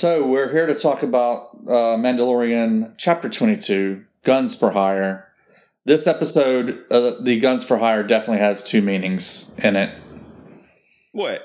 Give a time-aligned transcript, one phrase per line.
[0.00, 5.28] So we're here to talk about uh, Mandalorian Chapter 22, Guns for Hire.
[5.84, 9.94] This episode, uh, the Guns for Hire, definitely has two meanings in it.
[11.12, 11.42] What?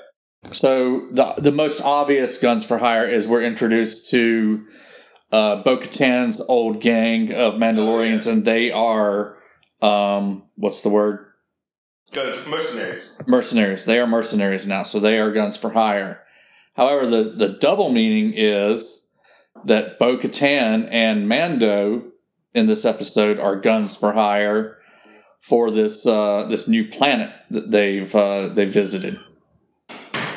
[0.52, 4.64] So the the most obvious Guns for Hire is we're introduced to
[5.30, 9.36] uh, Bo-Katan's old gang of Mandalorians, and they are
[9.82, 11.26] um, what's the word?
[12.10, 13.18] Guns mercenaries.
[13.26, 13.84] mercenaries.
[13.84, 16.22] They are mercenaries now, so they are guns for hire.
[16.76, 19.10] However, the, the double meaning is
[19.64, 22.12] that Bo Katan and Mando
[22.54, 24.78] in this episode are guns for hire
[25.40, 29.18] for this uh, this new planet that they've uh, they visited.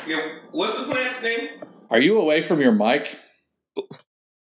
[0.08, 0.22] Yeah.
[0.52, 1.50] What's the planet's name?
[1.90, 3.18] Are you away from your mic?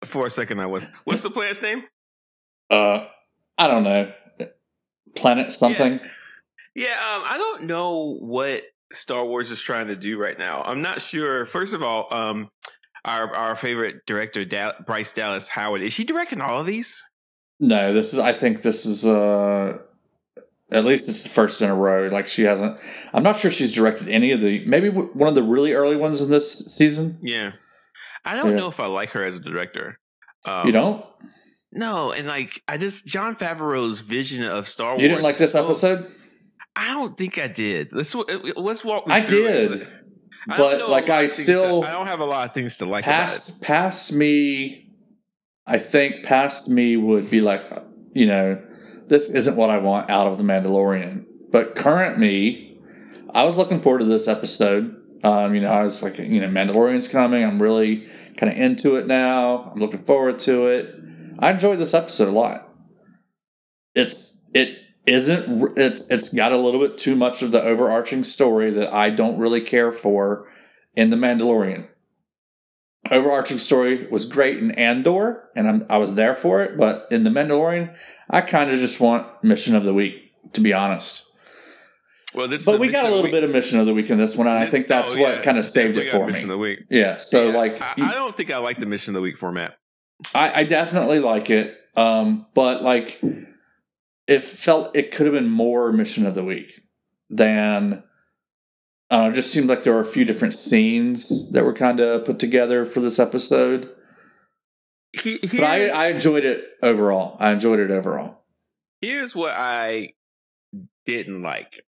[0.03, 0.87] For a second, I was.
[1.05, 1.85] What's the planet's name?
[2.71, 3.07] Uh,
[3.57, 4.13] I don't know.
[5.15, 6.01] Planet something.
[6.75, 10.63] Yeah, um, I don't know what Star Wars is trying to do right now.
[10.65, 11.45] I'm not sure.
[11.47, 12.49] First of all, um,
[13.05, 17.03] our our favorite director, da- Bryce Dallas Howard, is she directing all of these?
[17.61, 18.19] No, this is.
[18.19, 19.07] I think this is.
[19.07, 19.79] Uh,
[20.73, 22.09] at least it's the first in a row.
[22.09, 22.79] Like she hasn't.
[23.13, 24.65] I'm not sure she's directed any of the.
[24.67, 27.19] Maybe w- one of the really early ones in this season.
[27.23, 27.53] Yeah,
[28.25, 28.57] I don't Yeah.
[28.59, 29.99] know if I like her as a director.
[30.47, 31.05] Um, you don't.
[31.71, 35.03] No, and like I just Jon Favreau's vision of Star Wars.
[35.03, 36.11] You didn't like this so- episode,
[36.77, 37.93] I don't think I did.
[37.93, 39.05] Let's let's walk.
[39.09, 39.73] I did.
[39.83, 39.89] it.
[40.49, 42.85] I but know like I still that- I don't have a lot of things to
[42.87, 43.05] like.
[43.05, 44.91] past past me.
[45.67, 47.63] I think past me would be like,
[48.13, 48.61] you know,
[49.07, 51.25] this isn't what I want out of the Mandalorian.
[51.51, 52.79] But current me,
[53.33, 55.01] I was looking forward to this episode.
[55.23, 57.43] Um, you know, I was like, you know, Mandalorian's coming.
[57.43, 59.71] I'm really kind of into it now.
[59.73, 60.95] I'm looking forward to it.
[61.39, 62.69] I enjoyed this episode a lot.
[63.95, 68.71] It's it isn't it's it's got a little bit too much of the overarching story
[68.71, 70.49] that I don't really care for
[70.95, 71.87] in the Mandalorian.
[73.11, 76.79] Overarching story was great in Andor, and I'm, I was there for it.
[76.79, 77.95] But in the Mandalorian,
[78.31, 81.27] I kind of just want mission of the week, to be honest.
[82.35, 84.37] Well, this, But we got a little bit of mission of the week in this
[84.37, 86.55] one, and I think that's oh, what yeah, kind of saved it for mission me.
[86.55, 86.85] of the week.
[86.91, 87.19] Yeah.
[87.19, 89.77] So Yeah, like, I, I don't think I like the mission of the week format.
[90.35, 91.79] I, I definitely like it.
[91.97, 93.21] Um, but like
[94.27, 96.83] it felt it could have been more mission of the week
[97.31, 98.03] than
[99.11, 102.25] I it just seemed like there were a few different scenes that were kind of
[102.25, 103.91] put together for this episode.
[105.13, 107.37] He- But I, I enjoyed it overall.
[107.39, 108.41] I enjoyed it overall.
[109.01, 110.15] Here's what I
[111.05, 111.83] didn't like.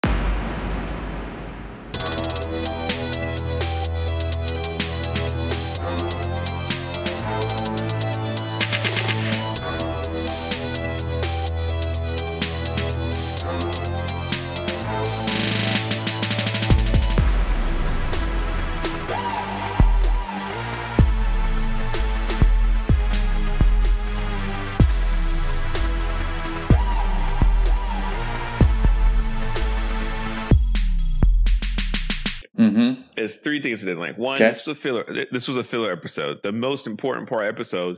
[32.72, 33.01] Mm-hmm.
[33.18, 34.18] Is three things I didn't like.
[34.18, 34.50] One, Okay.
[34.50, 35.03] this was a filler.
[35.31, 36.41] This was a filler episode.
[36.44, 37.97] The most important part of the episode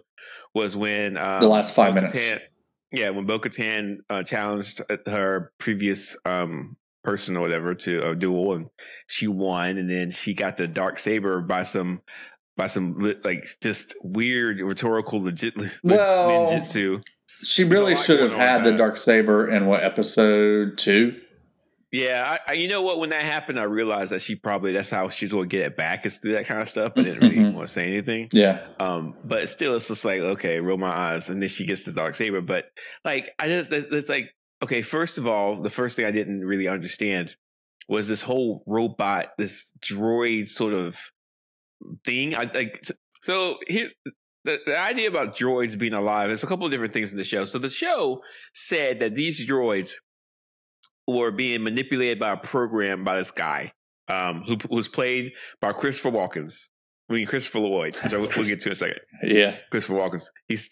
[0.53, 2.43] was when um, The last five Bo-Katan- minutes.
[2.91, 8.53] Yeah, when Bo Katan uh, challenged her previous um, person or whatever to a duel,
[8.53, 8.67] and
[9.07, 12.01] she won, and then she got the dark saber by some
[12.57, 12.93] by some
[13.25, 17.03] like just weird rhetorical legit Well, ninjutsu.
[17.43, 21.19] She really should have had the dark saber in what episode two?
[21.95, 22.99] Yeah, I, I, you know what?
[22.99, 25.77] When that happened, I realized that she probably that's how she's going to get it
[25.77, 26.93] back is through that kind of stuff.
[26.97, 27.53] I didn't really Mhm.
[27.53, 28.29] want to say anything.
[28.31, 28.65] Yeah.
[28.79, 31.91] Um, but still, it's just like okay, roll my eyes, and then she gets the
[31.91, 32.41] dark saber.
[32.41, 32.65] But
[33.03, 34.31] like, I just it's, it's like
[34.63, 34.81] okay.
[34.81, 37.35] First of all, the first thing I didn't really understand
[37.87, 40.99] was this whole robot, this droid sort of
[42.03, 42.35] thing.
[42.35, 42.83] I like
[43.23, 43.89] so here.
[44.43, 47.23] The, the idea about droids being alive, there's a couple of different things in the
[47.23, 47.45] show.
[47.45, 48.21] So the show
[48.53, 49.93] said that these droids
[51.07, 53.71] were being manipulated by a program by this guy
[54.07, 56.67] um, who, was played by Christopher Walkens.
[57.09, 58.99] I mean Christopher Lloyd, which I- we'll get to in a second.
[59.23, 59.55] Yeah.
[59.69, 60.25] Christopher Walkens.
[60.47, 60.69] He's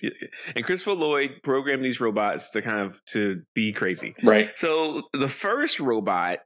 [0.56, 4.16] and Christopher Lloyd programmed these robots to kind of to be crazy.
[4.24, 4.50] Right.
[4.56, 6.40] So the first robot,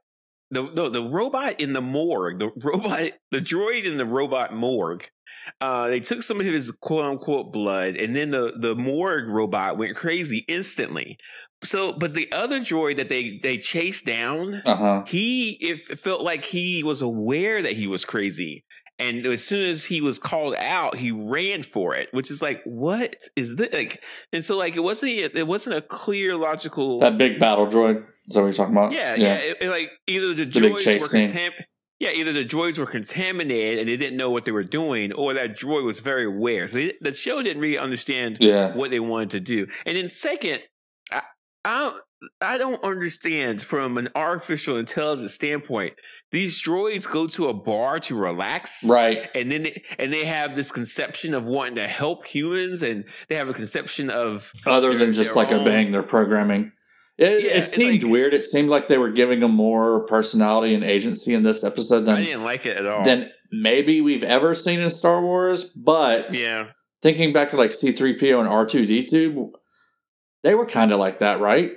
[0.50, 5.06] the no, the robot in the morgue, the robot, the droid in the robot morgue.
[5.62, 9.78] Uh, they took some of his quote unquote blood, and then the the morgue robot
[9.78, 11.16] went crazy instantly.
[11.64, 15.04] So, but the other droid that they they chased down, Uh huh.
[15.06, 18.64] he it felt like he was aware that he was crazy
[19.00, 22.60] and as soon as he was called out he ran for it which is like
[22.64, 24.02] what is this like
[24.32, 27.98] and so like it wasn't it wasn't a clear logical That big battle droid.
[28.26, 28.90] Is that what you're talking about?
[28.92, 31.52] yeah yeah, it, it, like either the, The droids were scene.
[32.00, 35.34] Yeah, either the droids were contaminated and they didn't know what they were doing, or
[35.34, 36.68] that droid was very aware.
[36.68, 38.72] So they, the show didn't really understand Yeah.
[38.76, 39.66] what they wanted to do.
[39.84, 40.60] And then second,
[41.64, 41.98] I,
[42.40, 45.94] I don't, understand from an artificial intelligence standpoint.
[46.32, 49.28] These droids go to a bar to relax, Right.
[49.34, 53.34] and then they, and they have this conception of wanting to help humans, and they
[53.36, 56.72] have a conception of Other their- than just like own- obeying their programming.
[57.18, 58.32] It, Yeah, it seemed like- weird.
[58.34, 62.16] It seemed like they were giving them more personality and agency in this episode than
[62.16, 63.02] I didn't like it at all.
[63.04, 65.64] than maybe we've ever seen in Star Wars.
[65.64, 66.68] But yeah,
[67.02, 69.50] thinking back to like C3PO and R2D2,
[70.42, 71.72] they were kind of like that, right?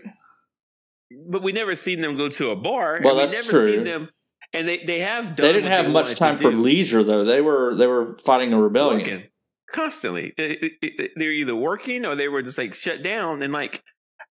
[1.27, 3.01] but we never seen them go to a bar.
[3.03, 3.75] Well, that's never true.
[3.75, 4.09] Seen them,
[4.53, 5.45] and they they have done.
[5.45, 7.23] They didn't have much time for leisure though.
[7.25, 8.99] They were they were fighting a rebellion.
[9.01, 9.23] working
[9.71, 10.33] constantly.
[10.37, 13.41] They- they- They're either working or they were just like shut down.
[13.41, 13.81] And like,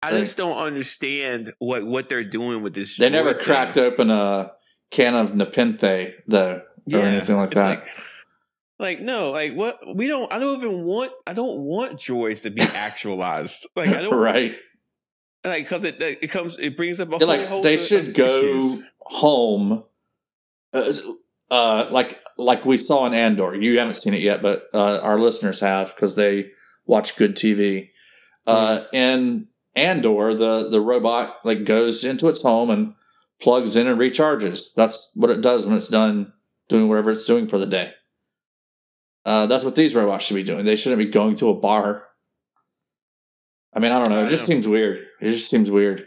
[0.04, 2.98] I just don't understand what what they're doing with this.
[2.98, 3.84] They never cracked thing.
[3.84, 4.52] open a
[4.92, 6.62] can of Nepenthe though,
[6.94, 7.66] or anything like that.
[7.82, 7.88] Like,
[8.80, 10.32] like, no, like what we don't.
[10.34, 11.12] I don't even want.
[11.28, 13.68] I don't want droids to be actualized.
[13.76, 14.56] Like I don't right?
[15.46, 16.58] like because it it comes.
[16.58, 18.84] It brings up a whole like they should go issues.
[19.00, 19.84] home.
[20.74, 20.94] Uh,
[21.52, 23.56] uh, like like we saw in Andor.
[23.56, 26.52] You haven't seen it yet, but uh, our listeners have because they
[26.86, 27.90] watch good TV.
[28.48, 28.96] Uh, Mm-hmm.
[28.96, 32.94] in Andor, the the robot like goes into its home and
[33.42, 34.74] plugs in and recharges.
[34.76, 36.34] That's what it does when it's done
[36.68, 37.94] doing whatever it's doing for the day.
[39.30, 40.66] Uh, that's what these robots should be doing.
[40.66, 42.06] They shouldn't be going to a bar.
[43.74, 44.26] I mean, I don't know.
[44.26, 45.06] It just seems weird.
[45.22, 46.06] It just seems weird.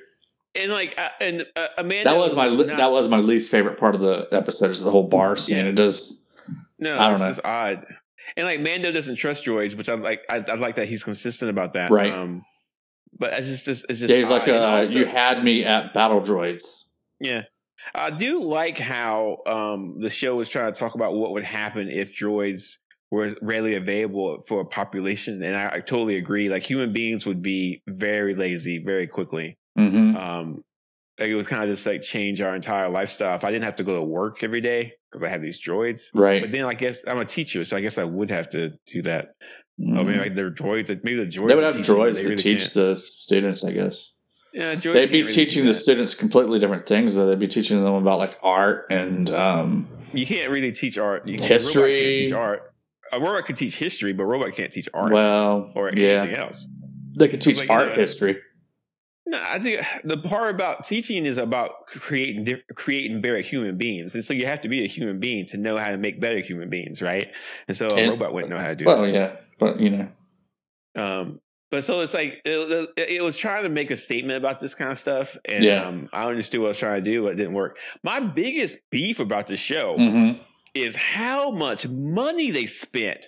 [0.57, 2.11] and like uh, and uh, Amanda.
[2.11, 4.83] That was my li- not- that was my least favorite part of the episode is
[4.83, 5.59] the whole bar scene.
[5.59, 5.65] Yeah.
[5.71, 6.29] It does
[6.79, 7.29] No, I don't it's know.
[7.29, 7.87] just odd.
[8.37, 10.23] And like Mando doesn't trust droids, which I like.
[10.29, 11.91] I, I like that he's consistent about that.
[11.91, 12.13] Right.
[12.13, 12.45] Um,
[13.19, 16.89] but it's just, it's just days like uh, you had me at battle droids.
[17.21, 17.43] Yeah.
[17.95, 21.89] I do like how um, the show was trying to talk about what would happen
[21.91, 22.77] if droids
[23.13, 25.43] were readily available for a population.
[25.43, 26.49] And I, I totally agree.
[26.49, 29.59] Like human beings would be very lazy very quickly.
[29.79, 30.17] Mm-hmm.
[30.17, 30.65] Um,
[31.21, 33.35] like it would kind of just like change our entire lifestyle.
[33.37, 36.05] If I didn't have to go to work every day because I had these droids.
[36.15, 36.41] Right.
[36.41, 39.03] But then I guess I'm a teacher, so I guess I would have to do
[39.03, 39.35] that.
[39.79, 40.07] I Mhm.
[40.07, 40.89] mean, like they're droids.
[40.89, 41.49] Like maybe the droids.
[41.49, 42.75] they would have droids to really teach can't.
[42.75, 44.15] the students, I guess.
[44.55, 47.27] Yeah, droids They'd be really teaching the students completely different things, though.
[47.27, 51.27] They'd be teaching them about like art and um, You can't really teach art.
[51.29, 51.83] You, History.
[51.83, 52.72] A robot can't teach art.
[53.13, 56.37] A robot could teach history, but a robot can't teach art well, or yeah, anything
[56.39, 56.67] else.
[57.17, 58.39] they could teach Like, you art know, history.
[59.27, 64.25] No, I think the part about teaching is about creating creating better human beings, and
[64.25, 66.71] so you have to be a human being to know how to make better human
[66.71, 67.33] beings, right?
[67.69, 69.13] And so a And- robot wouldn't know how to do that.
[69.13, 70.09] Yeah, but you know.
[70.95, 74.75] Um, but so it's like it, it, was trying to make a statement about this
[74.75, 75.87] kind of stuff, and Yeah.
[75.87, 77.79] um, I understood what I was trying to do, but it didn't work.
[78.03, 80.33] My biggest beef about the show hmm
[80.75, 83.27] is how much money they spent.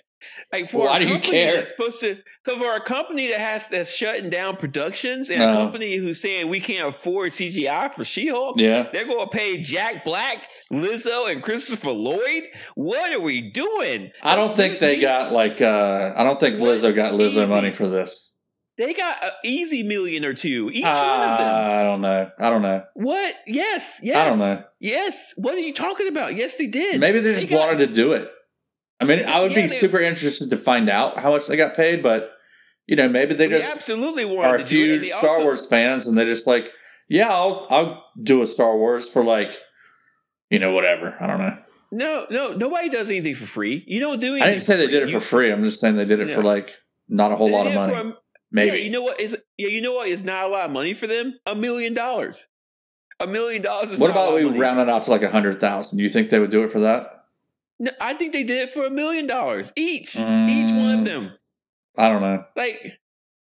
[0.51, 1.55] Like for Why a do you company care?
[1.57, 5.53] that's supposed to, because for a company that has that's shutting down productions and a
[5.53, 10.03] company who's saying we can't afford CGI for She-Hulk, yeah, they're going to pay Jack
[10.03, 10.39] Black,
[10.71, 12.43] Lizzo, and Christopher Lloyd.
[12.73, 14.11] What are we doing?
[14.23, 16.55] I don't Let's think they these- got like uh, I don't think?
[16.57, 17.45] Lizzo got Lizzo Easy.
[17.45, 18.34] money for this.
[18.77, 21.47] They got an easy million or two each Uh, one of them.
[21.79, 22.31] I don't know.
[22.37, 22.83] I don't know.
[22.95, 23.35] What?
[23.47, 24.17] Yes, yes.
[24.17, 24.63] I don't know.
[24.79, 25.33] Yes.
[25.37, 26.35] What are you talking about?
[26.35, 26.99] Yes, they did.
[26.99, 28.29] Maybe they just got- wanted to do it.
[28.99, 31.55] I mean, I would Yeah, be they- super interested to find out how much they
[31.55, 32.31] got paid, but
[32.87, 34.87] you know, maybe they They just absolutely are to do it.
[34.87, 36.71] huge they Star also- Wars fans, and they're just like,
[37.09, 39.57] yeah, I'll I'll do a Star Wars for like,
[40.49, 41.15] you know, whatever.
[41.19, 41.57] I don't know.
[41.91, 43.83] No, no, nobody does anything for free.
[43.87, 44.43] You don't do anything.
[44.43, 45.51] I didn't say they did it for free.
[45.51, 46.75] I'm just saying they did it for like
[47.07, 48.13] not a whole they lot of money.
[48.51, 48.77] Maybe.
[48.77, 50.93] Yeah, you know what is yeah, you know what is not a lot of money
[50.93, 51.39] for them?
[51.45, 52.45] A million dollars.
[53.19, 54.59] A million dollars is what not a about lot we of money.
[54.59, 55.97] round it out to like a hundred thousand?
[55.97, 57.11] Do you think they would do it for that?
[57.79, 60.15] No, I think they did it for a million dollars each.
[60.15, 60.99] Each one Mm.
[60.99, 61.31] of them.
[61.97, 62.43] I don't know.
[62.55, 62.97] Like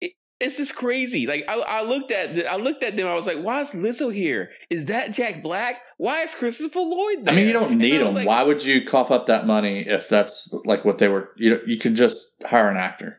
[0.01, 1.27] it, it's just crazy.
[1.27, 3.07] Like I, I looked at the, I looked at them.
[3.09, 4.51] I was like, "Why is Lizzo here?
[4.71, 5.77] Is that Jack Black?
[5.97, 8.15] Why is Christopher Lloyd there?" I mean, you don't need them.
[8.15, 11.31] like, Why would you cough up that money if that's like what they were?
[11.37, 13.19] You you could just hire an actor.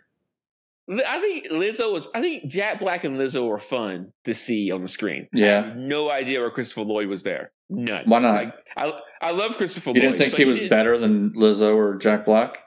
[0.90, 2.10] I think Lizzo was.
[2.16, 5.28] I think Jack Black and Lizzo were fun to see on the screen.
[5.34, 5.74] Yeah.
[5.76, 7.52] no idea where Christopher Lloyd was there.
[7.70, 8.06] None.
[8.06, 8.36] Why not?
[8.36, 9.92] Like I, I love Christopher.
[9.92, 10.02] You Lloyd.
[10.04, 12.58] didn't think he was didn't- better than Lizzo or Jack Black?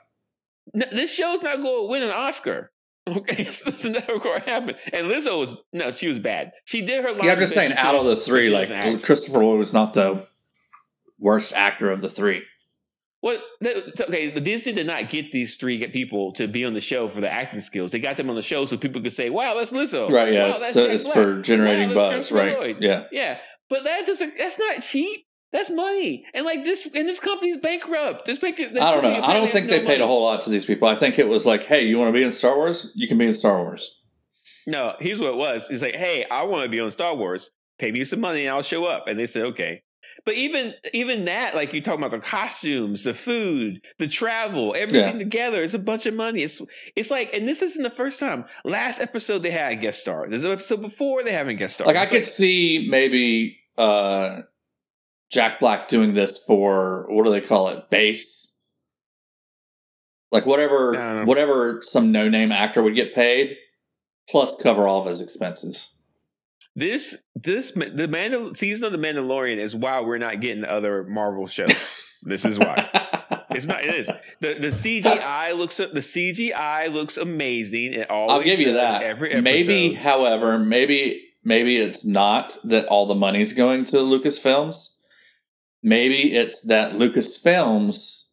[0.73, 2.71] This show's not going to win an Oscar.
[3.05, 4.75] Okay, that's never going to happen.
[4.93, 6.53] And Lizzo was no, she was bad.
[6.63, 7.11] She did her.
[7.21, 9.03] Yeah, I'm just saying, out of the three, like.
[9.03, 10.25] Christopher Lloyd was not the
[11.19, 12.43] worst actor of the three.
[13.23, 13.39] What?
[13.65, 17.21] Okay, the Disney did not get these three people to be on the show for
[17.21, 17.93] the acting skills.
[17.93, 20.33] They got them on the show so people could say, "Wow, that's Lizzo." Right?
[20.33, 22.75] Yeah, Wow, it's, that's so it's for generating Wow, buzz, right?
[22.81, 23.05] Yeah.
[23.13, 23.37] Yeah,
[23.69, 24.33] but that doesn't.
[24.37, 25.25] That's not cheap.
[25.53, 28.25] That's money, and like this, and this company's bankrupt.
[28.25, 28.57] This bank.
[28.57, 29.21] This I don't know.
[29.23, 30.89] I don't think has they no paid a whole lot to these people.
[30.89, 32.91] I think it was like, hey, you want to be in Star Wars?
[32.93, 34.01] You can be in Star Wars.
[34.67, 35.69] No, here's what it was.
[35.69, 37.51] He's like, hey, I want to be on Star Wars.
[37.79, 39.07] Pay me some money, and I'll show up.
[39.07, 39.83] And they said, okay.
[40.25, 45.15] But even even that, like you talk about the costumes, the food, the travel, everything
[45.15, 45.19] Yeah.
[45.19, 46.43] together, it's a bunch of money.
[46.43, 46.61] It's
[46.95, 48.45] it's like, and this isn't the first time.
[48.63, 50.27] Last episode they had a guest star.
[50.29, 51.87] There's an episode before they haven't guest stars.
[51.87, 54.41] Like I It's could see maybe uh
[55.29, 57.89] Jack Black doing this for what do they call it?
[57.89, 58.51] Base.
[60.31, 63.57] Like whatever whatever some no name actor would get paid,
[64.29, 65.89] plus cover all of his expenses.
[66.75, 71.45] This this the Mandal- season of the Mandalorian is why we're not getting other Marvel
[71.45, 71.73] shows.
[72.23, 72.89] this is why.
[73.51, 73.83] It's not.
[73.83, 74.07] It is
[74.39, 77.93] the the CGI looks the CGI looks amazing.
[77.93, 79.03] It all I'll give you that.
[79.03, 79.43] Every episode.
[79.43, 84.95] maybe, however, maybe maybe it's not that all the money's going to Lucasfilms.
[85.83, 88.29] Maybe it's that Lucasfilms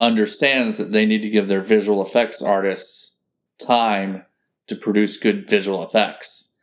[0.00, 3.22] understands that they need to give their visual effects artists
[3.58, 4.26] time
[4.66, 6.53] to produce good visual effects.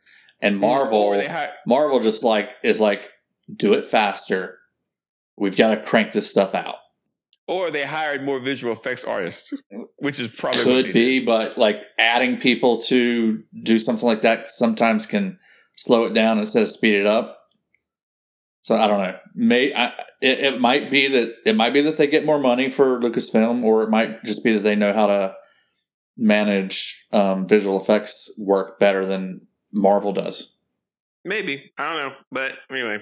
[0.42, 3.10] And Marvel hi- Marvel just like is like
[3.54, 4.58] do it faster.
[5.38, 6.76] We've got to crank this stuff out.
[7.48, 9.52] or they hired more visual effects artists,
[9.98, 15.06] which is probably Could be, but like adding people to do something like that sometimes
[15.06, 15.38] can
[15.76, 17.38] slow it down instead of speed it up.
[18.62, 19.16] So I don't know.
[19.34, 19.86] May I,
[20.20, 23.64] it, it might be that it might be that they get more money for Lucasfilm,
[23.64, 25.34] or it might just be that they know how to
[26.16, 30.54] manage um, visual effects work better than Marvel does.
[31.24, 32.98] Maybe I don't know, but anyway,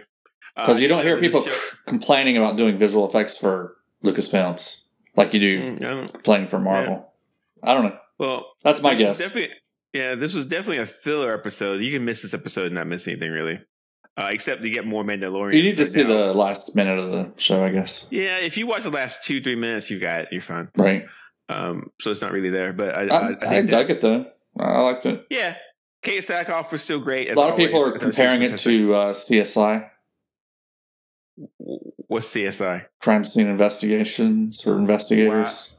[0.57, 1.47] Uh, Because you don't hear people
[1.87, 4.85] complaining about doing visual effects for Lucasfilms
[5.17, 7.13] like you do Mm, complaining for Marvel.
[7.63, 7.99] I don't know.
[8.19, 9.37] well, That's my guess.
[9.93, 11.81] Yeah, this was definitely a filler episode.
[11.83, 13.61] You can miss this episode and not miss anything really,
[14.17, 15.55] uh, except to get more Mandalorian.
[15.55, 18.07] You need to see the last minute of the show, I guess.
[18.11, 20.29] Yeah, if you watch the last two three minutes, you got it.
[20.31, 20.69] You're fine.
[20.77, 21.07] Right.
[21.49, 24.01] Um, so it's not really there, but I, I, I, I think that, dug it
[24.01, 24.27] though.
[24.59, 25.27] I liked it.
[25.29, 25.57] yeah,
[26.05, 27.31] Katee Sackhoff was still great.
[27.31, 29.91] A lot of people are I thought she was comparing it to uh, CSI,
[32.07, 32.87] what's CSI?
[33.01, 35.77] crime scene investigations or investigators.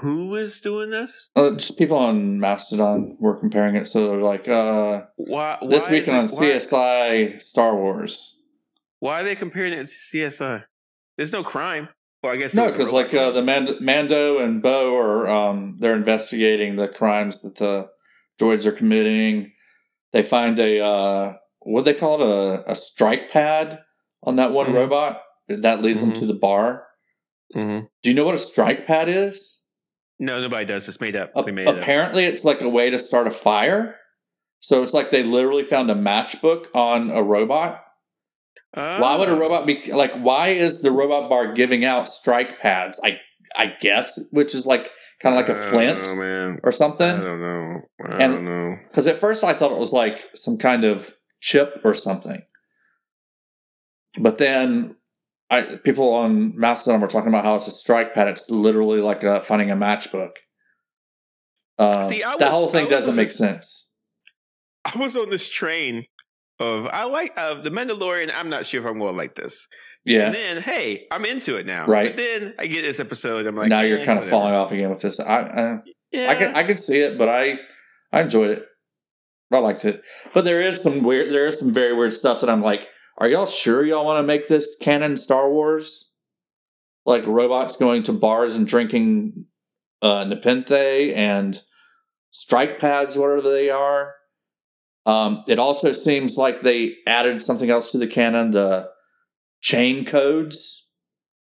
[0.00, 1.28] Who is doing this?
[1.36, 3.86] Uh, just people on Mastodon were comparing it.
[3.86, 8.38] So they're like, uh, Why, why this is weekend on it- why- CSI Star Wars.
[9.00, 10.64] Why are they comparing it to CSI?
[11.18, 11.88] There's no crime.
[12.22, 15.96] Well, I guess No, because like uh, the Mand- Mando and Bo are um, they're
[15.96, 17.90] investigating the crimes that the
[18.40, 19.52] droids are committing.
[20.12, 22.26] They find a uh, what do they call it
[22.66, 23.80] a, a strike pad
[24.22, 24.74] on that one Mhm.
[24.74, 26.18] robot that leads them Mhm.
[26.20, 26.86] to the bar.
[27.54, 27.88] Mhm.
[28.02, 29.58] Do you know what a strike pad is?
[30.18, 30.86] no, nobody does.
[30.86, 31.32] It's made up.
[31.34, 31.76] A- made it up.
[31.78, 33.96] apparently, it's like a way to start a fire.
[34.60, 37.80] So it's like they literally found a matchbook on a robot.
[38.74, 39.38] Why would a Ah.
[39.38, 40.14] robot be like?
[40.14, 43.00] Why is the robot bar giving out strike pads?
[43.04, 43.18] I
[43.56, 44.90] I guess, which is like
[45.22, 47.20] kind of like a flint man, or I something.
[47.20, 47.80] don't know.
[48.04, 48.76] I And- don't know.
[48.88, 52.42] Because at first I thought it was like some kind of chip or something,
[54.18, 54.96] but then
[55.50, 58.28] I people on Mastodon were talking about how it's a strike pad.
[58.28, 60.36] It's literally like uh finding a matchbook.
[61.78, 63.94] Um, See, I that whole thing doesn't make this- sense.
[64.84, 66.06] I was on this train
[66.58, 68.32] of I like of the Mandalorian.
[68.34, 69.66] I'm not sure if I'm going to like this.
[70.04, 70.26] Yeah.
[70.26, 71.86] And then hey, I'm into it now.
[71.86, 72.10] Right.
[72.10, 73.46] But then I get this episode.
[73.46, 74.30] I'm like, now eh, you're kind of whatever.
[74.30, 75.20] falling off again with this.
[75.20, 75.78] I I,
[76.10, 76.30] Yeah.
[76.30, 77.58] I can I can see it, but I
[78.12, 78.66] I enjoyed it.
[79.52, 81.30] I liked it, but there is some weird.
[81.30, 84.26] There is some very weird stuff that I'm like, are y'all sure y'all want to
[84.26, 86.14] make this canon Star Wars?
[87.04, 89.44] Like robots going to bars and drinking
[90.00, 91.60] uh, Nepenthe and
[92.30, 94.14] strike pads, whatever they are.
[95.04, 98.88] Um, it also seems like they added something else to the canon: the
[99.62, 100.90] chain codes.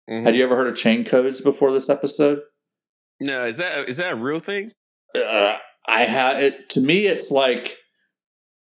[0.10, 0.24] Mhm.
[0.24, 2.40] Had you ever heard of chain codes before this episode?
[3.20, 4.72] No, is that is that a real thing?
[5.16, 5.58] uh,
[5.88, 7.06] I had it to me.
[7.06, 7.78] It's like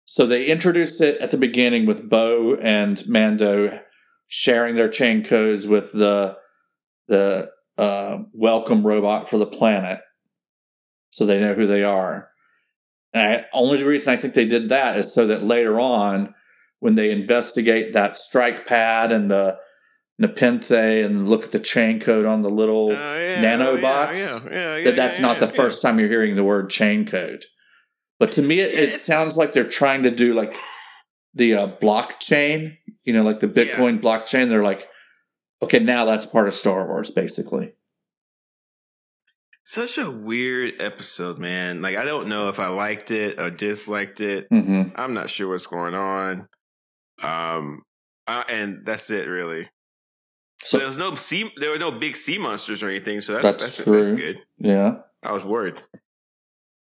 [0.04, 3.80] so they introduced it at the beginning with Bo and Mando
[4.28, 6.36] sharing their chain codes with the
[7.08, 10.00] the uh, welcome robot for the planet,
[11.10, 12.28] so they know who they are.
[13.12, 16.34] And I, only reason I think they did that is so that later on,
[16.80, 19.58] when they investigate that strike pad and the
[20.18, 23.40] Nepenthe and look at the chain code on the little Oh, yeah,
[24.50, 27.44] yeah, yeah, yeah, that that's not the first time you're hearing the word chain code.
[28.18, 30.54] But to me, it, it sounds like they're trying to do like
[31.34, 34.48] the uh, blockchain, you know, like the Bitcoin blockchain.
[34.48, 34.88] They're like,
[35.62, 37.74] okay, now that's part of Star Wars, basically.
[39.62, 41.82] Such a weird episode, man.
[41.82, 44.46] Like I don't know if I liked it or disliked it.
[44.50, 46.48] hmm I'm not sure what's going on.
[47.22, 47.82] Um,
[48.26, 49.68] uh, and that's it, really.
[50.62, 51.50] So there was no sea.
[51.56, 53.20] There were no big sea monsters or anything.
[53.20, 54.04] So that's That's that's, true.
[54.04, 54.38] that's good.
[54.58, 54.96] yeah.
[55.22, 55.80] I was worried.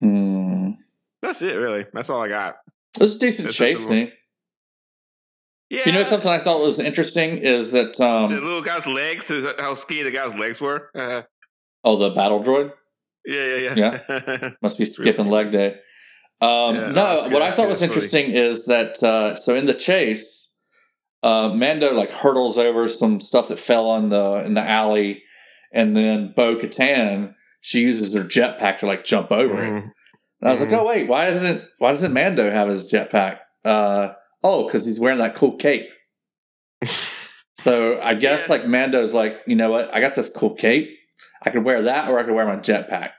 [0.02, 0.72] Hmm.
[1.22, 1.86] That's it, really.
[1.94, 2.56] That's all I got.
[2.96, 4.12] It was a decent That's chase scene.
[5.70, 5.82] Yeah.
[5.88, 9.30] You know something I thought was interesting is that The um little guy's legs.
[9.32, 10.90] Is how skinny the guy's legs were?
[10.94, 11.24] Uh,
[11.84, 12.72] oh the battle droid
[13.26, 14.50] Yeah, yeah, yeah, yeah.
[14.62, 15.80] must be skipping leg day.
[16.42, 17.96] Um, Yeah, no, that's good, what I thought good, was that's funny.
[18.26, 20.54] interesting is that uh, so in the chase,
[21.24, 25.24] uh, Mando like hurdles over some stuff that fell on the in the alley,
[25.74, 29.70] and then Bo Katan she uses her jetpack to like jump over it.
[29.70, 29.92] Mhm.
[30.42, 30.72] And I was Mhm.
[30.72, 33.40] like, oh wait, why isn't why doesn't Mando have his jetpack?
[33.64, 34.10] Uh,
[34.44, 35.90] oh, because he's wearing that cool cape.
[37.56, 38.56] so I guess Yeah.
[38.56, 39.94] like Mando's like, you know what?
[39.96, 40.96] I got this cool cape.
[41.44, 43.12] I could wear that, or I could wear my jetpack.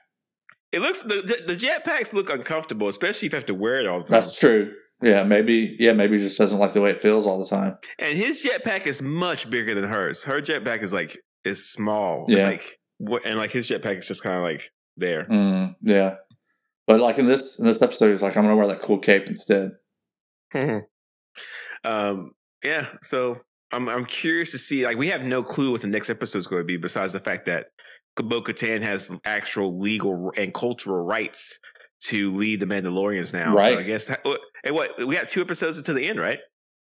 [0.76, 4.00] It looks the, the jetpacks look uncomfortable, especially if you have to wear it all
[4.00, 4.12] the time.
[4.12, 4.74] That's true.
[5.02, 5.74] Yeah, maybe.
[5.78, 7.78] Yeah, maybe he just doesn't like the way it feels all the time.
[7.98, 10.22] and his jetpack is much bigger than hers.
[10.24, 12.26] Her jetpack is like is small.
[12.28, 12.46] Yeah.
[12.48, 12.78] Like
[13.24, 15.24] and like his jetpack is just kind of like there.
[15.24, 16.16] Mm, yeah,
[16.86, 19.28] but like in this in this episode, he's like, I'm gonna wear that cool cape
[19.28, 19.72] instead.
[21.84, 22.32] um.
[22.62, 22.86] Yeah.
[23.02, 23.40] So
[23.72, 24.84] I'm I'm curious to see.
[24.84, 27.20] Like we have no clue what the next episode is going to be, besides the
[27.20, 27.66] fact that
[28.16, 31.58] Bo Katan has actual legal and cultural rights
[32.04, 33.54] to lead the Mandalorians now.
[33.54, 33.74] Right.
[33.74, 34.10] So I guess.
[34.64, 36.38] And what we got two episodes until the end, right?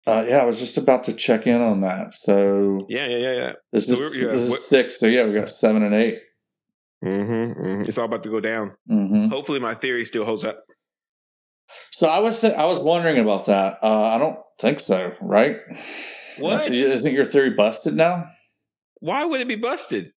[0.07, 2.15] Uh, yeah, I was just about to check in on that.
[2.15, 3.07] So Yeah.
[3.07, 3.17] Yeah.
[3.19, 3.33] Yeah.
[3.35, 3.53] Yeah.
[3.73, 4.99] this So is yeah, this is what- six.
[4.99, 6.19] So yeah, we got seven and 8
[7.05, 8.73] Mm-hmm, It's all about to go down.
[8.91, 9.29] Mm-hmm.
[9.29, 10.65] Hopefully, my theory still holds up.
[11.93, 13.79] So I was th- I was wondering about that.
[13.83, 15.15] Uh, I don't think so.
[15.21, 15.57] Right?
[16.39, 16.73] What?
[16.73, 18.27] isn't your theory busted now?
[19.01, 20.13] Why would it be busted?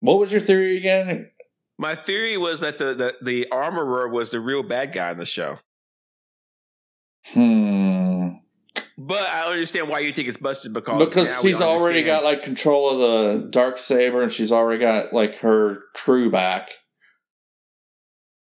[0.00, 1.30] What was your theory again?
[1.78, 5.24] My theory was that the, the, the armorer was the real bad guy in the
[5.24, 5.58] show.
[7.26, 8.30] Hmm.
[8.96, 12.90] But I understand why you think it's busted because because she's already got like control
[12.90, 16.70] of the dark saber and she's already got like her crew back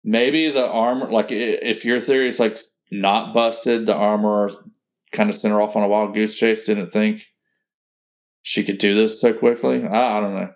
[0.04, 2.58] maybe the armor like if your theory is like
[2.92, 4.50] not busted the armor
[5.10, 7.26] kind of sent her off on a wild goose chase didn't think
[8.42, 10.52] she could do this so quickly i, I don't know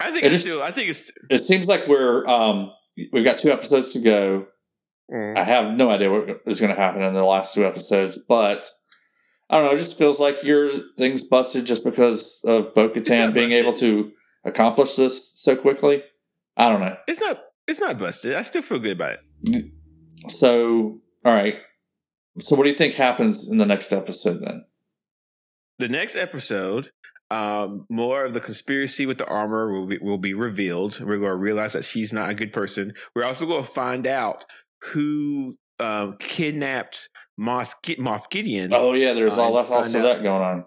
[0.00, 0.62] I think it it's is- still.
[0.62, 1.10] I think it's.
[1.30, 2.70] it seems like we're um
[3.12, 4.46] we've got two episodes to go
[5.08, 5.38] Mm.
[5.38, 8.66] I have no idea what is going to happen in the last two episodes, but
[9.48, 9.74] I don't know.
[9.76, 13.52] It just feels like your thing's busted just because of Bo Katan being busted.
[13.64, 14.10] able to
[14.44, 16.02] accomplish this so quickly.
[16.56, 16.96] I don't know.
[17.06, 17.38] It's not.
[17.68, 18.34] It's not busted.
[18.34, 19.66] I still feel good about it.
[20.28, 21.58] So, all right.
[22.40, 24.64] So, what do you think happens in the next episode then?
[25.78, 26.90] The next episode,
[27.30, 31.00] um, more of the conspiracy with the armor will be will be revealed.
[31.00, 32.94] We're going to realize that she's not a good person.
[33.14, 34.44] We're also going to find out
[34.92, 38.72] who um, kidnapped Moss, Moff Gideon.
[38.72, 40.64] Oh, yeah, there's Uh, all also find that going on.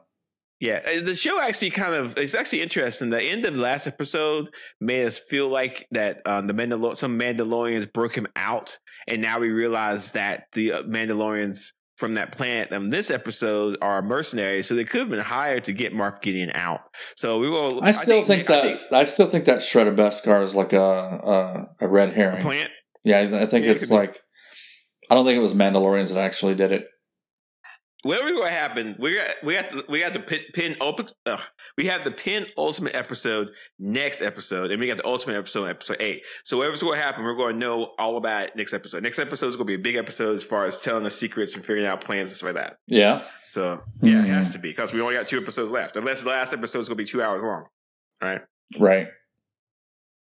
[0.60, 3.10] Yeah, uh, the show actually kind of it's actually interesting.
[3.10, 4.50] The end of the last episode
[4.82, 9.39] made us feel like that um, the Mandalor- some Mandalorians broke him out, and now
[9.39, 14.74] we realize that the uh, Mandalorians from that planet in this episode are mercenaries, so
[14.74, 16.80] they could have been hired to get Moff Gideon out.
[17.18, 17.84] So we will.
[17.84, 21.86] I still think, I that I, still think that Shredder Beskar is like a a,
[21.86, 22.42] a red a herring.
[22.42, 22.72] plant.
[23.04, 23.96] Yeah, I I think Yeah, it it's be.
[23.96, 24.18] like
[25.12, 26.86] I don't think it was Mandalorians that actually did it.
[28.04, 30.76] Whatever what happened, we got we got the, we got the pin, pin
[31.78, 35.98] we have the pin ultimate episode next episode, and we got the ultimate episode episode
[36.00, 36.24] eight.
[36.46, 39.04] So whatever's going to happen, we're going to know all about it next episode.
[39.04, 41.56] Next episode is going to be a big episode as far as telling us secrets
[41.56, 42.78] and figuring out plans and stuff like that.
[42.88, 43.24] Yeah.
[43.50, 44.24] So yeah, Mhm.
[44.24, 45.98] it has to be because we only got two episodes left.
[45.98, 47.66] Unless the last episode is going to be two hours long.
[48.22, 48.42] All right,
[48.80, 49.08] Right.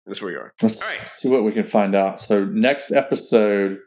[0.07, 0.53] that's where you are.
[0.63, 1.09] Let's All right.
[1.09, 2.21] see what we can find out.
[2.21, 3.81] So next episode,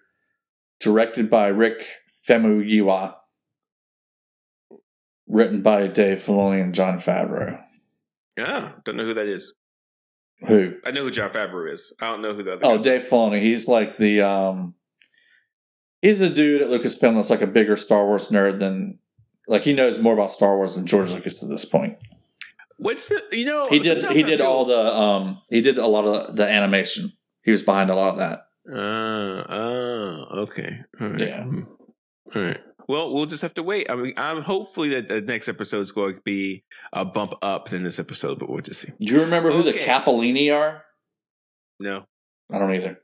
[0.81, 1.85] directed by Rick
[2.27, 3.15] Famuyiwa,
[5.27, 7.61] written by Dave Filoni and Jon Favreau.
[8.37, 9.53] Yeah, don't know who that is.
[10.47, 10.75] Who?
[10.85, 11.91] I know who Jon Favreau is.
[11.99, 12.61] I don't know who the other.
[12.65, 12.77] Oh.
[12.77, 13.41] Dave Filoni.
[13.41, 14.75] He's like the um,
[16.01, 18.99] he's the dude at Lucasfilm that's like a bigger Star Wars nerd than
[19.47, 21.97] like he knows more about Star Wars than George Lucas at this point.
[22.77, 23.65] What's the, you know?
[23.67, 27.11] He did he did feel- all the um he did a lot of the animation.
[27.43, 28.41] He was behind a lot of that.
[28.71, 30.81] Uh, oh, okay.
[31.01, 31.19] All right.
[31.19, 31.43] Yeah.
[31.43, 31.65] Mhm.
[32.35, 32.59] All right.
[32.87, 33.89] Well, we'll just have to wait.
[33.89, 37.69] I mean, I'm hopefully that the next episode is going to be a bump up
[37.69, 38.91] than this episode, but we'll just see.
[39.01, 39.85] Do you remember who the Okay.
[39.85, 40.83] Capellini are?
[41.79, 42.05] No,
[42.51, 42.99] I don't either.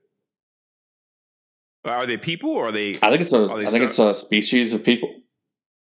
[1.86, 2.91] are they people or are they?
[3.02, 3.39] I think it's a.
[3.39, 5.10] I Are they I think it's a species of people.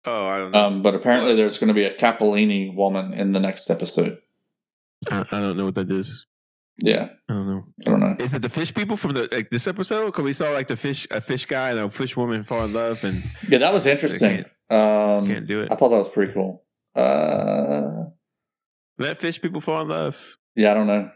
[0.06, 0.68] Oh, I don't know.
[0.68, 4.18] Um, but apparently there's going to be a Capellini woman in the next episode.
[5.10, 6.26] I, I don't know what that is.
[6.80, 7.64] Yeah, I don't know.
[7.86, 8.16] I don't know.
[8.20, 10.08] Is it the fish people from the like this episode?
[10.08, 12.74] Because we saw like the fish, a fish guy and a fish woman fall in
[12.74, 14.40] love and Yeah, that was interesting.
[14.70, 15.72] Um, can't do it.
[15.72, 16.64] I thought that was pretty cool.
[16.96, 18.06] Uh,
[18.98, 20.38] Let fish people fall in love.
[20.56, 21.10] yeah, I don't know.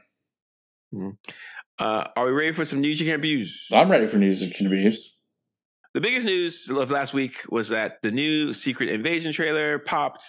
[1.79, 3.67] Uh, are we ready for some news you can't abuse?
[3.71, 5.21] I'm ready for news and reviews.
[5.93, 10.23] The biggest news of last week was that the new Secret Invasion trailer popped.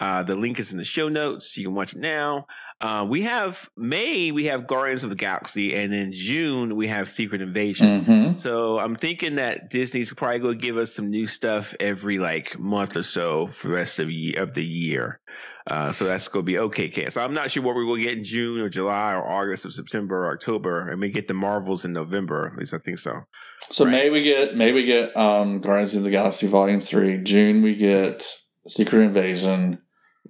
[0.00, 1.56] Uh, the link is in the show notes.
[1.56, 2.46] You can watch it now.
[2.80, 7.08] Uh, we have May, we have Guardians of the Galaxy, and in June, we have
[7.08, 8.04] Secret Invasion.
[8.04, 8.36] Mm-hmm.
[8.36, 12.56] So I'm thinking that Disney's probably going to give us some new stuff every like
[12.56, 15.18] month or so for the rest of, ye- of the year.
[15.66, 16.88] Uh, so that's going to be okay.
[16.88, 17.10] Ken.
[17.10, 19.66] So I'm not sure what we're going to get in June or July or August
[19.66, 20.88] or September or October.
[20.90, 22.46] I may get the Marvels in November.
[22.52, 23.22] At least I think so.
[23.70, 23.90] So Right.
[23.90, 27.18] May we get May we get um Guardians of the Galaxy Volume Three.
[27.22, 28.24] June we get
[28.68, 29.80] Secret Invasion.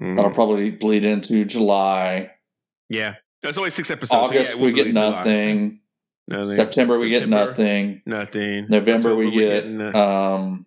[0.01, 0.17] Mhm.
[0.17, 2.31] That'll probably bleed into July.
[2.89, 3.15] Yeah.
[3.43, 4.29] That's only six episodes.
[4.29, 5.81] so yeah, August we get nothing.
[6.27, 6.55] Nothing.
[6.57, 8.03] September we get nothing.
[8.07, 8.67] Nothing.
[8.69, 10.67] November we October, get the- um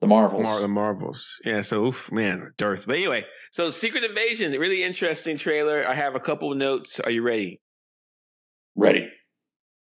[0.00, 0.42] the Marvels.
[0.42, 1.40] Mar- the Marvels.
[1.44, 2.86] Yeah, so oof, man, dearth.
[2.86, 5.88] But anyway, so Secret Invasion, really interesting trailer.
[5.88, 7.00] I have a couple of notes.
[7.00, 7.62] Are you ready?
[8.76, 9.08] Ready.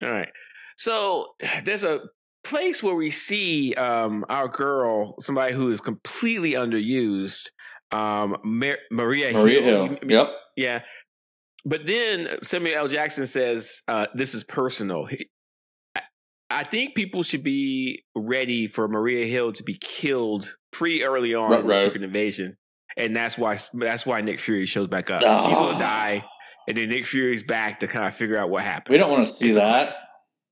[0.02, 0.28] All right.
[0.76, 1.28] So
[1.64, 2.00] there's a
[2.42, 7.44] place where we see um, our girl, somebody who is completely underused,
[7.94, 9.86] um, Mar- Maria, Maria Hill.
[9.88, 9.98] Hill.
[10.06, 10.30] Yep.
[10.56, 10.80] Yeah.
[11.64, 12.88] But then Samuel L.
[12.88, 15.06] Jackson says, uh, this is personal.
[15.06, 15.28] He-
[15.96, 16.02] I-
[16.50, 21.52] I think people should be ready for Maria Hill to be killed pretty early on
[21.52, 21.90] in the Ruh-roh.
[22.04, 22.56] Invasion.
[22.96, 25.22] And that's why that's why Nick Fury shows back up.
[25.24, 25.48] Ah.
[25.48, 26.24] She's gonna die,
[26.68, 28.92] and then Nick Fury's back to kind of figure out what happened.
[28.92, 29.96] We don't want to see It's that.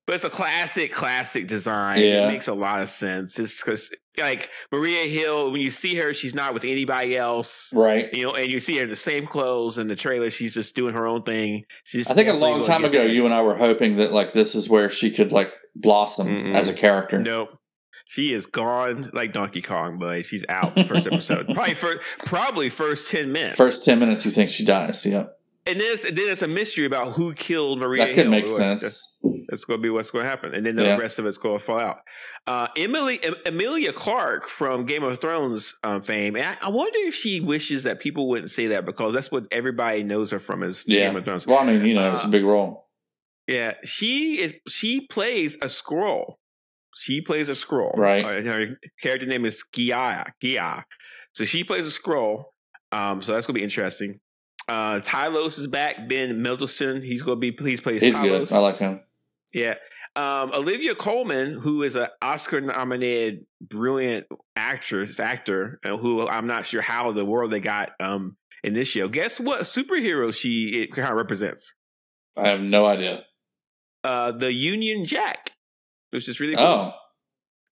[0.05, 2.01] But it's a classic, classic design.
[2.01, 2.25] Yeah.
[2.25, 3.39] It makes a lot of sense.
[3.39, 7.69] It's because, like, Maria Hill, when you see her, she's not with anybody else.
[7.73, 8.13] Right.
[8.13, 10.29] You know, and you see her in the same clothes in the trailer.
[10.29, 11.63] She's just doing her own thing.
[11.85, 14.55] She's I think a long time ago, you and I were hoping that like this
[14.55, 16.53] is where she could like blossom Mm-mm.
[16.53, 17.19] as a character.
[17.19, 17.57] Nope.
[18.05, 21.47] She is gone like Donkey Kong, but she's out first episode.
[21.53, 23.55] probably first, probably first ten minutes.
[23.55, 25.05] First ten minutes, you think she dies.
[25.05, 25.35] Yep.
[25.65, 28.05] And then it's, then it's a mystery about who killed Maria.
[28.05, 28.31] that could Hill.
[28.31, 29.17] make sense.
[29.47, 30.97] That's going to be what's going to happen, and then the Yeah.
[30.97, 31.99] rest of it's going to fall out.
[32.47, 36.97] Uh, Emily Em- Emilia Clarke from Game of Thrones um, fame, and I, I wonder
[37.03, 40.63] if she wishes that people wouldn't say that because that's what everybody knows her from
[40.63, 41.07] is Yeah.
[41.07, 41.47] Game of Thrones.
[41.47, 42.89] Well, I mean, you know, it's a Uh, big role.
[43.47, 44.53] Yeah, she is.
[44.67, 46.35] She plays a Skrull.
[46.97, 47.95] She plays a Skrull.
[47.97, 48.23] Right.
[48.25, 50.33] Uh, her character name is Gia.
[50.41, 50.85] Gia.
[51.33, 52.45] So she plays a Skrull.
[52.91, 54.19] Um, so that's gonna be interesting.
[54.67, 56.07] Uh, Talos is back.
[56.07, 57.01] Ben Mendelsohn.
[57.01, 57.51] He's gonna be.
[57.51, 58.01] Please plays.
[58.01, 58.49] He's Talos.
[58.49, 58.51] good.
[58.53, 59.01] I like him.
[59.53, 59.75] Yeah.
[60.15, 67.11] Um, Olivia Colman, who is an Oscar-nominated, brilliant actress, actor, who I'm not sure how
[67.11, 69.07] the world they got um, in this show.
[69.07, 71.73] Guess what superhero she it kind of represents?
[72.37, 73.23] I have no idea.
[74.03, 75.51] Uh, the Union Jack,
[76.11, 76.93] which is really cool.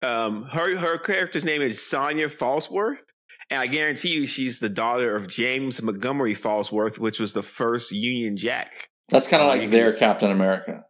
[0.02, 3.04] Oh, Um, her her character's name is Sonya Falsworth,
[3.50, 7.92] and I guarantee you she's the daughter of James Montgomery Falsworth, which was the first
[7.92, 8.88] Union Jack.
[9.08, 10.84] that's kind of Oh, like their just- Captain America.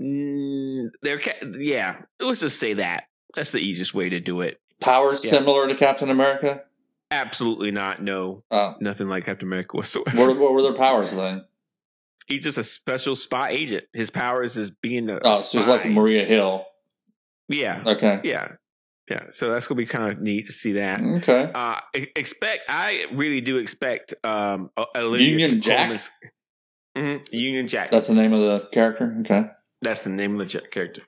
[0.00, 2.02] Mm, they're ca- yeah.
[2.20, 3.04] Let's just say that.
[3.36, 4.60] That's the easiest way to do it.
[4.80, 5.30] Powers Yeah.
[5.32, 6.62] similar to Captain America.
[7.10, 8.02] Absolutely not.
[8.02, 10.16] No, Oh, nothing like Captain America whatsoever.
[10.26, 11.44] what, what were their powers then?
[12.26, 13.84] He's just a special spy agent.
[13.92, 15.84] His powers is being a Oh, so it's like.
[15.86, 16.64] Maria Hill.
[17.48, 18.20] Yeah, Okay.
[18.24, 18.52] yeah,
[19.10, 19.24] yeah.
[19.30, 21.00] So that's gonna be kind of neat to see that.
[21.00, 21.50] Okay.
[21.54, 22.62] Uh, expect.
[22.68, 24.14] I really do expect.
[24.24, 26.00] Um, Olivia Union Jack?
[26.96, 27.90] Mhm, Union Jack.
[27.90, 29.16] That's the name of the character.
[29.20, 29.46] Okay.
[29.82, 31.02] That's the name of the character.